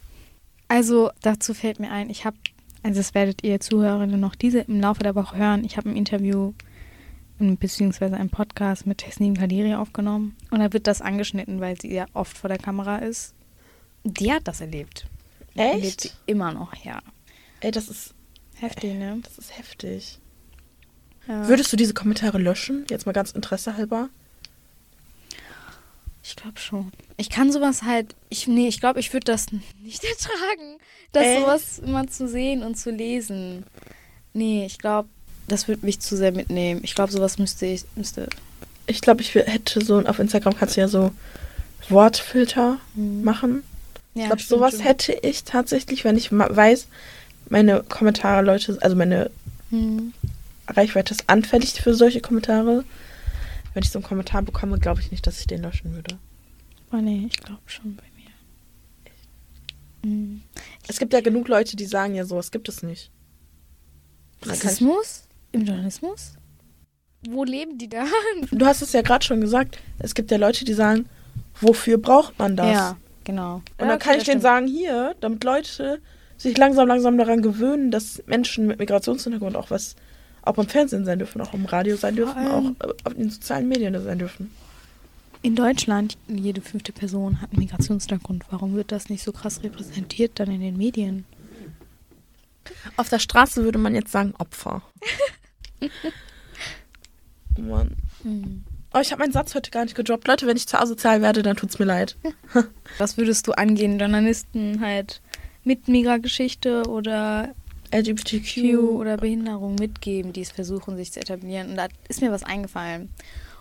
Also 0.69 1.11
dazu 1.23 1.55
fällt 1.55 1.81
mir 1.81 1.91
ein, 1.91 2.11
ich 2.11 2.25
habe, 2.25 2.37
also 2.83 3.01
das 3.01 3.15
werdet 3.15 3.43
ihr 3.43 3.61
Zuhörerinnen 3.61 4.21
noch 4.21 4.35
diese 4.35 4.61
im 4.61 4.81
Laufe 4.81 5.03
der 5.03 5.15
Woche 5.15 5.37
hören. 5.37 5.65
Ich 5.65 5.77
habe 5.77 5.89
ein 5.89 5.97
Interview 5.97 6.53
beziehungsweise 7.39 8.17
einen 8.17 8.31
Podcast 8.31 8.87
mit 8.87 8.99
Tesnim 8.99 9.35
Kadiri 9.37 9.75
aufgenommen 9.75 10.37
und 10.51 10.61
da 10.61 10.73
wird 10.73 10.87
das 10.87 11.01
angeschnitten, 11.01 11.61
weil 11.61 11.81
sie 11.81 11.93
ja 11.93 12.07
oft 12.13 12.37
vor 12.37 12.49
der 12.49 12.59
Kamera 12.59 12.99
ist. 12.99 13.35
Die 14.05 14.33
hat 14.33 14.49
das 14.49 14.61
erlebt. 14.61 15.07
Erlebt 15.55 16.01
sie 16.03 16.11
immer 16.27 16.53
noch, 16.53 16.75
ja. 16.85 17.01
Ey, 17.61 17.71
das 17.71 17.89
ist, 17.89 18.15
Heftig, 18.61 18.95
ne? 18.95 19.21
das 19.23 19.39
ist 19.39 19.57
heftig. 19.57 20.19
Ja. 21.29 21.47
Würdest 21.47 21.73
du 21.73 21.77
diese 21.77 21.95
Kommentare 21.95 22.39
löschen? 22.39 22.87
Jetzt 22.91 23.07
mal 23.07 23.13
ganz 23.13 23.33
Interesse 23.33 23.77
halber. 23.77 24.09
Ich 26.25 26.37
glaube 26.37 26.59
schon. 26.59 26.93
Ich 27.17 27.31
kann 27.31 27.53
sowas 27.53 27.85
halt, 27.85 28.17
ich, 28.29 28.49
nee, 28.49 28.69
ich 28.69 28.81
glaube, 28.81 29.01
ich 29.01 29.13
würde 29.13 29.25
das 29.25 29.47
nicht 29.53 30.05
ertragen, 30.05 30.79
das 31.13 31.25
Echt? 31.25 31.41
sowas 31.41 31.79
immer 31.79 32.07
zu 32.09 32.29
sehen 32.29 32.63
und 32.63 32.77
zu 32.77 32.91
lesen. 32.91 33.65
Nee, 34.33 34.67
ich 34.67 34.79
glaube, 34.79 35.09
das 35.49 35.69
würde 35.69 35.85
mich 35.85 36.01
zu 36.01 36.17
sehr 36.17 36.33
mitnehmen. 36.33 36.81
Ich 36.85 36.95
glaube, 36.95 37.13
sowas 37.13 37.39
müsste 37.39 37.67
ich, 37.67 37.85
müsste. 37.97 38.29
Ich 38.87 39.01
glaube, 39.01 39.23
ich 39.23 39.35
hätte 39.35 39.85
so, 39.85 40.01
auf 40.01 40.19
Instagram 40.19 40.57
kannst 40.57 40.77
du 40.77 40.81
ja 40.81 40.89
so 40.89 41.11
Wortfilter 41.89 42.79
machen. 42.95 43.63
Ja, 44.15 44.23
ich 44.23 44.27
glaube, 44.29 44.43
sowas 44.43 44.75
schon. 44.75 44.83
hätte 44.83 45.13
ich 45.13 45.45
tatsächlich, 45.45 46.05
wenn 46.05 46.17
ich 46.17 46.31
weiß, 46.33 46.87
meine 47.49 47.83
Kommentare, 47.83 48.43
Leute, 48.45 48.79
also 48.81 48.97
meine 48.97 49.31
Hm. 49.71 50.13
Reichweite 50.67 51.15
ist 51.15 51.25
anfällig 51.29 51.73
für 51.75 51.95
solche 51.95 52.21
Kommentare. 52.21 52.85
Wenn 53.75 53.83
ich 53.83 53.91
so 53.91 53.99
einen 53.99 54.07
Kommentar 54.07 54.43
bekomme, 54.43 54.79
glaube 54.79 55.01
ich 55.01 55.11
nicht, 55.11 55.27
dass 55.27 55.41
ich 55.41 55.47
den 55.47 55.63
löschen 55.63 55.95
würde. 55.95 56.19
Oh 56.93 56.97
nee, 56.97 57.27
ich 57.31 57.39
glaube 57.39 57.61
schon 57.67 57.97
bei 57.97 58.05
mir. 58.17 58.31
Hm. 60.05 60.43
Es 60.87 60.99
gibt 60.99 61.13
ja 61.13 61.21
genug 61.21 61.49
Leute, 61.49 61.77
die 61.77 61.87
sagen 61.87 62.15
ja, 62.15 62.25
sowas 62.25 62.51
gibt 62.51 62.69
es 62.69 62.83
nicht. 62.83 63.11
Rassismus? 64.43 65.25
Im 65.53 65.65
Journalismus? 65.65 66.35
Wo 67.29 67.45
leben 67.45 67.79
die 67.79 67.89
da? 67.89 68.05
Du 68.51 68.67
hast 68.67 68.83
es 68.83 68.93
ja 68.93 69.03
gerade 69.03 69.25
schon 69.25 69.41
gesagt. 69.41 69.79
Es 69.99 70.15
gibt 70.15 70.31
ja 70.31 70.37
Leute, 70.37 70.65
die 70.65 70.75
sagen, 70.75 71.09
wofür 71.61 71.99
braucht 71.99 72.39
man 72.39 72.57
das? 72.57 72.73
Ja, 72.73 72.97
genau. 73.25 73.63
Und 73.79 73.89
dann 73.89 73.99
kann 73.99 74.19
ich 74.19 74.25
denen 74.25 74.41
sagen, 74.41 74.67
hier, 74.67 75.15
damit 75.21 75.43
Leute 75.43 76.01
sich 76.37 76.57
langsam, 76.57 76.87
langsam 76.87 77.19
daran 77.19 77.43
gewöhnen, 77.43 77.91
dass 77.91 78.23
Menschen 78.27 78.67
mit 78.67 78.79
Migrationshintergrund 78.79 79.57
auch 79.57 79.71
was, 79.71 79.97
auch 80.43 80.55
beim 80.55 80.69
Fernsehen 80.69 81.05
sein 81.05 81.19
dürfen, 81.19 81.41
auch 81.41 81.53
im 81.53 81.65
Radio 81.65 81.97
sein 81.97 82.15
dürfen, 82.15 82.47
auch 82.47 82.87
äh, 82.87 82.93
auf 83.05 83.15
den 83.15 83.31
sozialen 83.31 83.69
Medien 83.69 84.01
sein 84.03 84.19
dürfen. 84.21 84.53
In 85.43 85.57
Deutschland, 85.57 86.17
jede 86.29 86.61
fünfte 86.61 86.93
Person 86.93 87.41
hat 87.41 87.51
einen 87.53 87.61
Migrationshintergrund. 87.61 88.45
Warum 88.51 88.75
wird 88.75 88.93
das 88.93 89.09
nicht 89.09 89.23
so 89.23 89.33
krass 89.33 89.63
repräsentiert 89.63 90.33
dann 90.37 90.51
in 90.51 90.61
den 90.61 90.77
Medien? 90.77 91.25
Auf 92.97 93.09
der 93.09 93.19
Straße 93.19 93.65
würde 93.65 93.79
man 93.79 93.95
jetzt 93.95 94.13
sagen 94.13 94.35
Opfer. 94.39 94.83
Mann. 97.59 97.97
Hm. 98.23 98.65
Oh, 98.95 99.01
ich 99.01 99.13
habe 99.13 99.21
meinen 99.21 99.33
Satz 99.33 99.55
heute 99.55 99.71
gar 99.71 99.85
nicht 99.85 99.95
gedroppt. 99.95 100.27
Leute, 100.29 100.47
wenn 100.47 100.57
ich 100.57 100.67
zu 100.67 100.81
asozial 100.81 101.21
werde, 101.21 101.43
dann 101.43 101.57
tut's 101.57 101.79
mir 101.79 101.85
leid. 101.85 102.17
Was 102.99 103.17
würdest 103.17 103.47
du 103.47 103.53
angehen, 103.53 103.99
Journalisten 103.99 104.81
halt 104.81 105.21
mit 105.65 105.89
Migrageschichte 105.89 106.85
oder 106.89 107.55
LGBTQ. 107.93 108.79
Oder 108.79 109.17
Behinderung 109.17 109.75
mitgeben, 109.77 110.33
die 110.33 110.43
es 110.43 110.51
versuchen, 110.51 110.97
sich 110.97 111.13
zu 111.13 111.21
etablieren? 111.21 111.71
Und 111.71 111.77
da 111.77 111.89
ist 112.09 112.21
mir 112.21 112.31
was 112.31 112.43
eingefallen. 112.43 113.11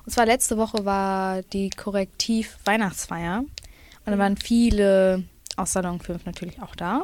Und 0.06 0.12
zwar 0.12 0.26
letzte 0.26 0.58
Woche 0.58 0.86
war 0.86 1.42
die 1.42 1.70
Korrektiv-Weihnachtsfeier. 1.70 3.40
Und 3.40 4.12
da 4.12 4.18
waren 4.18 4.38
viele 4.38 5.24
aus 5.56 5.74
Salon 5.74 6.00
5 6.00 6.26
natürlich 6.26 6.62
auch 6.62 6.76
da. 6.76 7.04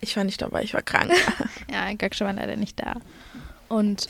Ich 0.00 0.16
war 0.16 0.24
nicht 0.24 0.40
dabei, 0.42 0.62
ich 0.62 0.74
war 0.74 0.82
krank. 0.82 1.12
Ja, 1.70 1.92
Gaksche 1.94 2.24
war 2.24 2.32
leider 2.32 2.56
nicht 2.56 2.80
da. 2.80 2.96
Und 3.68 4.08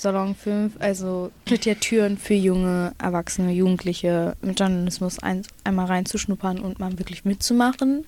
Salon 0.00 0.36
5, 0.36 0.76
also 0.78 1.32
mit 1.50 1.64
ja 1.66 1.74
Türen 1.74 2.18
für 2.18 2.34
junge, 2.34 2.92
erwachsene, 2.98 3.50
Jugendliche 3.50 4.36
im 4.42 4.54
Journalismus 4.54 5.18
ein, 5.18 5.42
einmal 5.64 5.86
reinzuschnuppern 5.86 6.60
und 6.60 6.78
mal 6.78 6.96
wirklich 7.00 7.24
mitzumachen. 7.24 8.06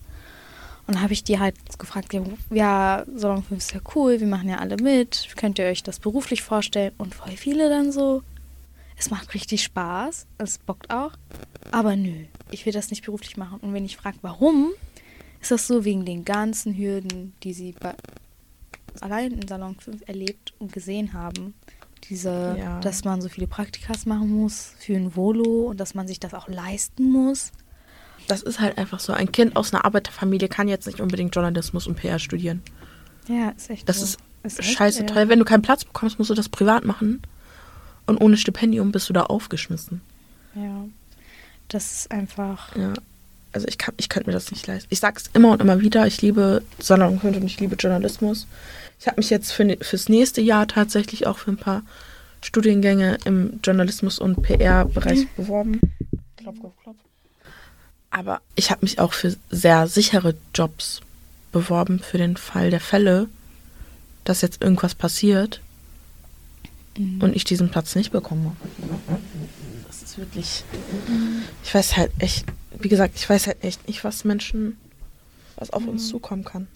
Und 0.86 1.02
habe 1.02 1.14
ich 1.14 1.24
die 1.24 1.40
halt 1.40 1.56
gefragt, 1.80 2.14
ja, 2.50 3.04
Salon 3.16 3.42
5 3.42 3.58
ist 3.58 3.74
ja 3.74 3.80
cool, 3.96 4.20
wir 4.20 4.28
machen 4.28 4.48
ja 4.48 4.58
alle 4.58 4.76
mit, 4.76 5.30
könnt 5.34 5.58
ihr 5.58 5.64
euch 5.64 5.82
das 5.82 5.98
beruflich 5.98 6.42
vorstellen? 6.42 6.92
Und 6.96 7.16
voll 7.16 7.32
viele 7.32 7.68
dann 7.68 7.90
so, 7.90 8.22
es 8.96 9.10
macht 9.10 9.34
richtig 9.34 9.64
Spaß, 9.64 10.28
es 10.38 10.58
bockt 10.58 10.92
auch, 10.92 11.14
aber 11.72 11.96
nö, 11.96 12.24
ich 12.52 12.66
will 12.66 12.72
das 12.72 12.90
nicht 12.90 13.04
beruflich 13.04 13.36
machen. 13.36 13.58
Und 13.62 13.74
wenn 13.74 13.84
ich 13.84 13.96
frage, 13.96 14.18
warum, 14.22 14.70
ist 15.40 15.50
das 15.50 15.66
so 15.66 15.84
wegen 15.84 16.04
den 16.04 16.24
ganzen 16.24 16.72
Hürden, 16.72 17.34
die 17.42 17.52
sie 17.52 17.74
allein 19.00 19.32
in 19.32 19.48
Salon 19.48 19.74
5 19.74 20.08
erlebt 20.08 20.54
und 20.60 20.72
gesehen 20.72 21.12
haben. 21.12 21.54
Diese, 22.10 22.56
Ja. 22.58 22.80
dass 22.80 23.04
man 23.04 23.20
so 23.22 23.28
viele 23.28 23.46
Praktikas 23.46 24.04
machen 24.04 24.28
muss 24.30 24.74
für 24.78 24.94
ein 24.94 25.14
Volo 25.16 25.68
und 25.68 25.78
dass 25.80 25.94
man 25.94 26.06
sich 26.08 26.18
das 26.20 26.34
auch 26.34 26.48
leisten 26.48 27.10
muss. 27.10 27.52
Das 28.28 28.42
ist 28.42 28.60
halt 28.60 28.76
einfach 28.78 29.00
so. 29.00 29.12
Ein 29.12 29.32
Kind 29.32 29.56
aus 29.56 29.72
einer 29.72 29.84
Arbeiterfamilie 29.84 30.48
kann 30.48 30.68
jetzt 30.68 30.86
nicht 30.86 31.00
unbedingt 31.00 31.34
Journalismus 31.34 31.86
und 31.86 31.94
PR 31.96 32.18
studieren. 32.18 32.62
Ja, 33.28 33.50
ist 33.50 33.70
echt 33.70 33.88
Das 33.88 33.98
so. 34.00 34.16
ist 34.42 34.58
echt, 34.58 34.64
Scheiße 34.76 35.00
ja. 35.00 35.06
teuer. 35.06 35.28
Wenn 35.28 35.38
du 35.38 35.44
keinen 35.44 35.62
Platz 35.62 35.84
bekommst, 35.84 36.18
musst 36.18 36.30
du 36.30 36.34
das 36.34 36.48
privat 36.48 36.84
machen. 36.84 37.22
Und 38.06 38.20
ohne 38.20 38.36
Stipendium 38.36 38.90
bist 38.92 39.08
du 39.08 39.12
da 39.12 39.22
aufgeschmissen. 39.24 40.00
Ja, 40.56 40.84
das 41.68 41.92
ist 41.92 42.10
einfach. 42.10 42.74
Ja. 42.76 42.92
Also 43.52 43.66
ich 43.68 43.78
kann, 43.78 43.94
ich 43.96 44.08
könnte 44.08 44.28
mir 44.28 44.32
das 44.34 44.50
nicht 44.50 44.66
leisten. 44.66 44.86
Ich 44.90 45.00
sag's 45.00 45.24
immer 45.34 45.50
und 45.52 45.60
immer 45.60 45.80
wieder, 45.80 46.06
ich 46.06 46.22
liebe 46.22 46.62
Salon 46.78 47.18
5 47.20 47.36
und 47.36 47.44
ich 47.44 47.58
liebe 47.58 47.74
Journalismus. 47.76 48.46
Ich 49.00 49.06
habe 49.06 49.16
mich 49.18 49.30
jetzt 49.30 49.52
für, 49.52 49.64
ne- 49.64 49.78
fürs 49.80 50.08
nächste 50.08 50.40
Jahr 50.40 50.68
tatsächlich 50.68 51.26
auch 51.26 51.38
für 51.38 51.50
ein 51.50 51.56
paar 51.56 51.82
Studiengänge 52.42 53.18
im 53.24 53.60
Journalismus- 53.64 54.18
und 54.18 54.42
PR-Bereich 54.42 55.28
beworben. 55.36 55.80
Klopf, 56.36 56.60
klopf, 56.60 56.74
klopf. 56.82 56.96
Aber 58.10 58.40
ich 58.56 58.70
habe 58.70 58.82
mich 58.82 58.98
auch 58.98 59.12
für 59.12 59.36
sehr 59.50 59.86
sichere 59.88 60.34
Jobs 60.54 61.00
beworben, 61.52 61.98
für 62.00 62.18
den 62.18 62.36
Fall 62.36 62.70
der 62.70 62.80
Fälle, 62.80 63.28
dass 64.24 64.40
jetzt 64.42 64.62
irgendwas 64.62 64.94
passiert 64.94 65.60
Mhm. 66.98 67.22
und 67.22 67.36
ich 67.36 67.44
diesen 67.44 67.70
Platz 67.70 67.94
nicht 67.94 68.10
bekomme. 68.10 68.56
Das 69.86 70.02
ist 70.02 70.18
wirklich. 70.18 70.64
Ich 71.64 71.72
weiß 71.74 71.96
halt 71.96 72.10
echt, 72.18 72.44
wie 72.78 72.88
gesagt, 72.88 73.14
ich 73.16 73.28
weiß 73.28 73.46
halt 73.46 73.62
echt 73.64 73.86
nicht, 73.88 74.04
was 74.04 74.24
Menschen, 74.24 74.76
was 75.56 75.70
auf 75.70 75.86
uns 75.86 76.04
Mhm. 76.04 76.08
zukommen 76.10 76.44
kann. 76.44 76.66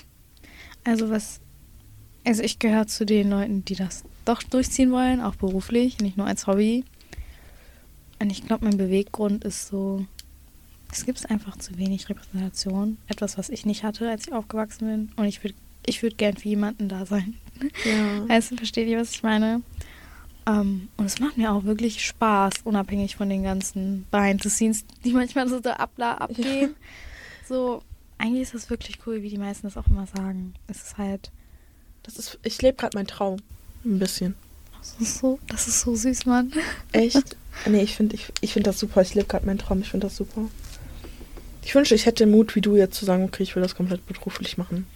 Also 0.85 1.11
was. 1.11 1.41
Also 2.27 2.43
ich 2.43 2.59
gehöre 2.59 2.87
zu 2.87 3.05
den 3.05 3.31
Leuten, 3.31 3.65
die 3.67 3.75
das 3.75 4.03
doch 4.25 4.43
durchziehen 4.43 4.91
wollen, 4.93 5.21
auch 5.21 5.35
beruflich, 5.37 5.99
nicht 5.99 6.17
nur 6.17 6.27
als 6.27 6.47
Hobby. 6.47 6.85
Und 8.19 8.31
ich 8.31 8.47
glaube, 8.47 8.65
mein 8.65 8.79
Beweggrund 8.79 9.45
ist 9.45 9.69
so, 9.69 10.07
es 10.91 11.05
gibt 11.05 11.29
einfach 11.31 11.59
zu 11.59 11.77
wenig 11.77 12.09
Repräsentation. 12.09 12.97
Etwas, 13.09 13.37
was 13.37 13.51
ich 13.51 13.67
nicht 13.67 13.83
hatte, 13.83 14.09
als 14.09 14.27
ich 14.27 14.33
aufgewachsen 14.33 14.87
bin. 14.87 15.13
Und 15.17 15.27
ich 15.27 15.43
würde 15.45 15.55
ich 15.87 16.03
würd 16.03 16.17
gern 16.17 16.35
für 16.37 16.49
jemanden 16.49 16.89
da 16.89 17.05
sein. 17.05 17.35
Ja. 17.85 18.27
Weißt 18.29 18.53
du, 18.53 18.57
versteht 18.57 18.89
ihr, 18.89 18.99
was 18.99 19.11
ich 19.11 19.23
meine? 19.23 19.61
Ähm, 20.47 20.89
und 20.97 21.07
es 21.07 21.21
macht 21.21 21.39
mir 21.39 21.53
auch 21.53 21.65
wirklich 21.65 22.05
Spaß, 22.05 22.55
unabhängig 22.65 23.17
von 23.17 23.29
den 23.29 23.43
ganzen 23.43 24.07
Behind-the-Scenes, 24.11 24.85
die 25.05 25.13
manchmal 25.13 25.49
so 25.49 25.61
da 25.61 25.75
abla 25.75 26.15
abgehen. 26.19 26.75
So, 27.49 27.83
eigentlich 28.19 28.43
ist 28.43 28.55
das 28.55 28.71
wirklich 28.71 28.99
cool, 29.07 29.23
wie 29.23 29.29
die 29.29 29.39
meisten 29.39 29.67
das 29.67 29.77
auch 29.77 29.87
immer 29.87 30.07
sagen. 30.07 30.55
Es 30.67 30.83
ist 30.83 30.99
halt, 30.99 31.31
Das 32.03 32.17
ist, 32.17 32.39
ich 32.43 32.61
lebe 32.63 32.77
gerade 32.77 32.97
meinen 32.97 33.07
Traum. 33.07 33.39
Ein 33.85 33.99
bisschen. 33.99 34.35
das 34.81 34.97
ist 35.01 35.19
so, 35.19 35.39
das 35.49 35.69
ist 35.69 35.81
so 35.81 35.95
süß, 35.95 36.27
Mann. 36.27 36.53
Echt? 36.93 37.37
nee, 37.67 37.83
ich 37.83 37.95
finde 37.97 38.17
ich, 38.17 38.33
ich 38.41 38.53
find 38.53 38.67
das 38.67 38.79
super. 38.79 39.03
Ich 39.03 39.15
lebe 39.15 39.27
gerade 39.27 39.47
meinen 39.47 39.59
Traum. 39.59 39.81
Ich 39.81 39.91
finde 39.91 40.07
das 40.07 40.17
super. 40.17 40.49
Ich 41.63 41.75
wünsche, 41.75 41.95
ich 41.95 42.05
hätte 42.07 42.25
den 42.25 42.31
Mut, 42.31 42.55
wie 42.55 42.61
du 42.61 42.77
jetzt 42.77 42.97
zu 42.97 43.05
sagen, 43.05 43.25
okay, 43.25 43.43
ich 43.43 43.55
will 43.57 43.63
das 43.63 43.75
komplett 43.75 44.07
beruflich 44.07 44.59
machen. 44.59 44.87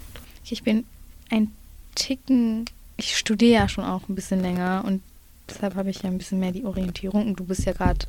Ich 0.45 0.63
bin 0.63 0.85
ein 1.31 1.51
Ticken, 1.95 2.65
ich 2.97 3.17
studiere 3.17 3.63
ja 3.63 3.69
schon 3.69 3.85
auch 3.85 4.09
ein 4.09 4.15
bisschen 4.15 4.41
länger 4.41 4.85
und 4.87 5.03
deshalb 5.49 5.75
habe 5.75 5.91
ich 5.91 6.03
ja 6.03 6.11
ein 6.11 6.19
bisschen 6.19 6.39
mehr 6.39 6.53
die 6.53 6.65
Orientierung 6.65 7.27
und 7.27 7.37
du 7.41 7.45
bist 7.45 7.65
ja 7.65 7.73
gerade, 7.73 8.07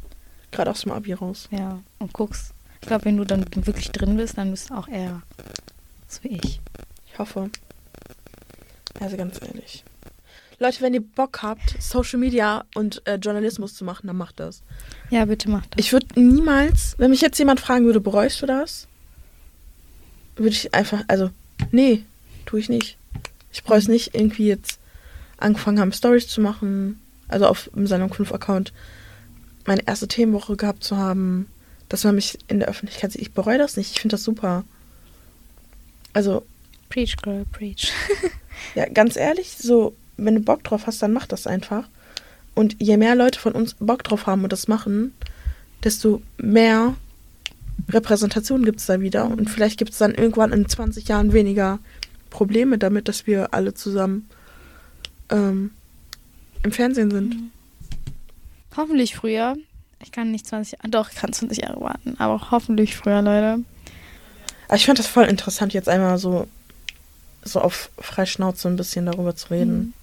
Gerade 0.52 0.72
aus 0.72 0.82
dem 0.82 0.92
Abi 0.92 1.14
raus. 1.14 1.48
ja, 1.52 1.80
und 2.00 2.14
guckst. 2.14 2.54
Ich 2.82 2.88
glaube, 2.88 3.06
wenn 3.06 3.18
du 3.18 3.26
dann 3.26 3.46
wirklich 3.66 3.92
drin 3.92 4.16
bist, 4.18 4.38
dann 4.38 4.52
bist 4.52 4.70
du 4.70 4.76
auch 4.76 4.88
eher 4.88 5.22
so 6.08 6.24
wie 6.24 6.40
ich. 6.42 6.60
Ich 7.12 7.20
hoffe. 7.20 7.50
Also 9.00 9.18
ganz 9.18 9.40
ehrlich. 9.42 9.84
Leute, 10.60 10.82
wenn 10.82 10.94
ihr 10.94 11.02
Bock 11.04 11.42
habt, 11.42 11.82
Social 11.82 12.20
Media 12.20 12.66
und 12.76 13.06
äh, 13.08 13.16
Journalismus 13.16 13.76
zu 13.76 13.86
machen, 13.86 14.08
dann 14.08 14.18
macht 14.18 14.40
das. 14.40 14.62
Ja, 15.10 15.24
bitte 15.26 15.50
mach 15.50 15.66
das. 15.68 15.86
Ich 15.86 15.94
würde 15.94 16.08
niemals, 16.20 16.96
wenn 16.98 17.12
mich 17.12 17.22
jetzt 17.22 17.38
jemand 17.40 17.62
fragen 17.62 17.86
würde, 17.86 18.02
bereust 18.02 18.42
du 18.42 18.46
das? 18.46 18.88
Würde 20.36 20.52
ich 20.52 20.74
einfach, 20.74 21.04
also, 21.08 21.30
nee, 21.72 22.04
tue 22.46 22.60
ich 22.60 22.68
nicht. 22.70 22.98
Ich 23.54 23.64
bereue 23.64 23.80
es 23.80 23.88
nicht, 23.88 24.16
irgendwie 24.16 24.48
jetzt 24.48 24.80
angefangen 25.38 25.80
haben, 25.80 25.94
Stories 25.94 26.28
zu 26.28 26.42
machen, 26.42 27.00
also 27.30 27.48
auf 27.48 27.70
dem 27.74 27.88
Salon 27.88 28.12
5 28.12 28.34
Account 28.34 28.74
meine 29.66 29.88
erste 29.88 30.08
Themenwoche 30.08 30.58
gehabt 30.58 30.84
zu 30.84 30.98
haben, 30.98 31.48
dass 31.88 32.04
man 32.04 32.16
mich 32.16 32.38
in 32.48 32.60
der 32.60 32.68
Öffentlichkeit 32.68 33.12
sieht. 33.12 33.22
Ich 33.22 33.34
bereue 33.34 33.58
das 33.58 33.78
nicht, 33.78 33.92
ich 33.92 34.02
finde 34.02 34.16
das 34.16 34.24
super. 34.24 34.64
Also, 36.14 36.44
Preach, 36.90 37.18
girl, 37.22 37.46
preach. 37.52 37.94
ja, 38.76 38.88
ganz 38.90 39.16
ehrlich, 39.16 39.56
so, 39.58 39.96
wenn 40.18 40.36
du 40.36 40.42
Bock 40.42 40.64
drauf 40.64 40.88
hast, 40.88 41.02
dann 41.02 41.14
mach 41.14 41.28
das 41.28 41.48
einfach. 41.48 41.88
Und 42.56 42.76
je 42.80 42.98
mehr 42.98 43.16
Leute 43.16 43.40
von 43.40 43.54
uns 43.54 43.76
Bock 43.76 44.04
drauf 44.04 44.28
haben 44.28 44.44
und 44.44 44.52
das 44.52 44.68
machen, 44.68 45.14
desto 45.84 46.22
mehr 46.38 46.96
Repräsentation 47.88 48.66
gibt 48.66 48.80
es 48.80 48.88
da 48.88 49.00
wieder. 49.00 49.26
Und 49.26 49.50
vielleicht 49.50 49.78
gibt 49.78 49.92
es 49.92 49.98
dann 49.98 50.14
irgendwann 50.14 50.52
in 50.52 50.68
20 50.68 51.08
Jahren 51.08 51.32
weniger 51.32 51.80
Probleme 52.30 52.78
damit, 52.78 53.08
dass 53.08 53.28
wir 53.28 53.54
alle 53.54 53.74
zusammen 53.74 54.28
ähm, 55.30 55.72
im 56.64 56.72
Fernsehen 56.72 57.12
sind. 57.12 57.36
hoffentlich 58.76 59.16
früher. 59.16 59.56
Ich 60.02 60.12
kann 60.12 60.32
nicht 60.32 60.48
20 60.48 60.74
Jahre, 60.80 60.90
doch, 60.90 61.10
ich 61.12 61.18
kann 61.18 61.34
20 61.34 61.58
Jahre 61.60 61.82
warten, 61.82 62.16
aber 62.20 62.52
hoffentlich 62.52 62.96
früher, 62.96 63.22
Leute. 63.22 63.64
Ich 64.74 64.86
fand 64.86 65.00
das 65.00 65.08
voll 65.08 65.26
interessant, 65.26 65.74
jetzt 65.74 65.90
einmal 65.90 66.18
so, 66.18 66.48
so 67.44 67.60
auf 67.60 67.90
Freischnauze 67.98 68.68
ein 68.70 68.76
bisschen 68.78 69.08
darüber 69.08 69.36
zu 69.36 69.50
reden. 69.50 69.94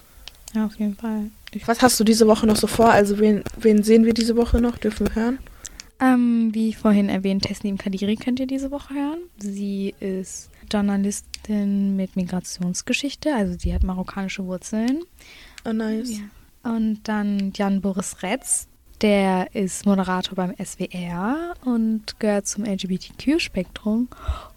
Ja, 0.55 0.66
auf 0.66 0.75
jeden 0.79 0.97
Fall. 0.97 1.31
Ich, 1.53 1.66
Was 1.66 1.81
hast 1.83 1.99
du 1.99 2.05
diese 2.05 2.27
Woche 2.27 2.47
noch 2.47 2.57
so 2.57 2.66
vor? 2.66 2.90
Also, 2.90 3.19
wen, 3.19 3.42
wen 3.59 3.83
sehen 3.83 4.05
wir 4.05 4.12
diese 4.12 4.37
Woche 4.37 4.61
noch? 4.61 4.77
Dürfen 4.79 5.07
wir 5.09 5.14
hören? 5.14 5.38
ähm, 5.99 6.51
wie 6.53 6.75
vorhin 6.75 7.09
erwähnt, 7.09 7.45
Teslim 7.45 7.79
Kadiri 7.79 8.16
könnt 8.16 8.38
ihr 8.38 8.47
diese 8.47 8.71
Woche 8.71 8.92
hören. 8.95 9.19
Sie 9.38 9.95
ist 10.01 10.51
Journalistin 10.71 11.97
mit 11.97 12.16
Migrationsgeschichte, 12.16 13.35
also 13.35 13.57
sie 13.59 13.73
hat 13.73 13.83
marokkanische 13.83 14.45
Wurzeln. 14.45 15.01
Oh, 15.64 15.73
nice. 15.73 16.21
Und 16.67 17.01
dann 17.05 17.53
Jan 17.55 17.81
Boris 17.81 18.23
Retz, 18.23 18.69
der 19.01 19.55
ist 19.55 19.87
Moderator 19.87 20.35
beim 20.35 20.55
SWR 20.63 21.55
und 21.65 22.19
gehört 22.19 22.47
zum 22.47 22.65
LGBTQ-Spektrum. 22.65 24.09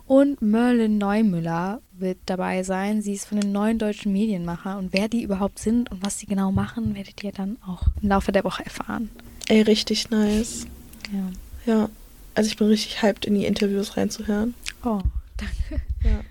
Und 0.08 0.42
Merlin 0.42 0.98
Neumüller 0.98 1.82
wird 1.92 2.18
dabei 2.26 2.64
sein. 2.64 3.02
Sie 3.02 3.14
ist 3.14 3.26
von 3.26 3.40
den 3.40 3.52
neuen 3.52 3.78
deutschen 3.78 4.12
Medienmacher. 4.12 4.78
Und 4.78 4.92
wer 4.92 5.08
die 5.08 5.22
überhaupt 5.22 5.60
sind 5.60 5.92
und 5.92 6.04
was 6.04 6.18
sie 6.18 6.26
genau 6.26 6.52
machen, 6.52 6.96
werdet 6.96 7.24
ihr 7.24 7.32
dann 7.32 7.58
auch 7.68 7.84
im 8.02 8.10
Laufe 8.10 8.32
der 8.32 8.44
Woche 8.44 8.66
erfahren. 8.66 9.10
Ey, 9.48 9.62
richtig 9.62 10.10
nice. 10.10 10.66
Ja. 11.12 11.32
Ja, 11.72 11.90
also 12.34 12.48
ich 12.48 12.58
bin 12.58 12.68
richtig 12.68 13.04
hyped, 13.04 13.26
in 13.26 13.36
die 13.36 13.46
Interviews 13.46 13.98
reinzuhören. 13.98 14.56
Oh, 14.84 15.02
danke. 15.38 15.84
Ja. 16.04 16.22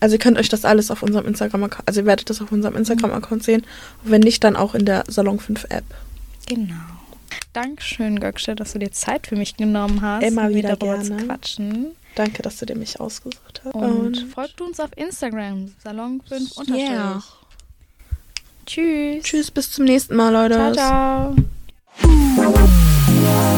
Also 0.00 0.14
ihr 0.14 0.18
könnt 0.18 0.38
euch 0.38 0.48
das 0.48 0.64
alles 0.64 0.90
auf 0.90 1.02
unserem 1.02 1.26
Instagram-Account, 1.26 1.86
also 1.86 2.00
ihr 2.00 2.06
werdet 2.06 2.30
das 2.30 2.40
auf 2.40 2.52
unserem 2.52 2.76
Instagram-Account 2.76 3.42
sehen. 3.42 3.64
Und 4.04 4.10
wenn 4.10 4.20
nicht, 4.20 4.44
dann 4.44 4.56
auch 4.56 4.74
in 4.74 4.84
der 4.84 5.04
Salon 5.08 5.40
5 5.40 5.64
App. 5.70 5.84
Genau. 6.46 6.74
Dankeschön, 7.52 8.20
Gökce, 8.20 8.54
dass 8.54 8.72
du 8.72 8.78
dir 8.78 8.92
Zeit 8.92 9.26
für 9.26 9.36
mich 9.36 9.56
genommen 9.56 10.00
hast, 10.00 10.22
Immer 10.22 10.50
wieder 10.50 10.76
darüber 10.76 10.98
gerne. 10.98 11.18
zu 11.18 11.26
quatschen. 11.26 11.86
Danke, 12.14 12.42
dass 12.42 12.58
du 12.58 12.66
dir 12.66 12.76
mich 12.76 13.00
ausgesucht 13.00 13.62
hast. 13.64 13.74
Und, 13.74 14.26
folgt 14.32 14.60
uns 14.60 14.80
auf 14.80 14.90
Instagram, 14.96 15.72
Salon 15.82 16.20
5 16.28 16.56
unterstrich. 16.56 16.90
Yeah. 16.90 17.22
Tschüss. 18.66 19.24
tschüss, 19.24 19.50
bis 19.50 19.72
zum 19.72 19.86
nächsten 19.86 20.14
Mal, 20.14 20.30
Leute. 20.30 20.74
Ciao, 20.74 21.34
ciao. 22.04 23.57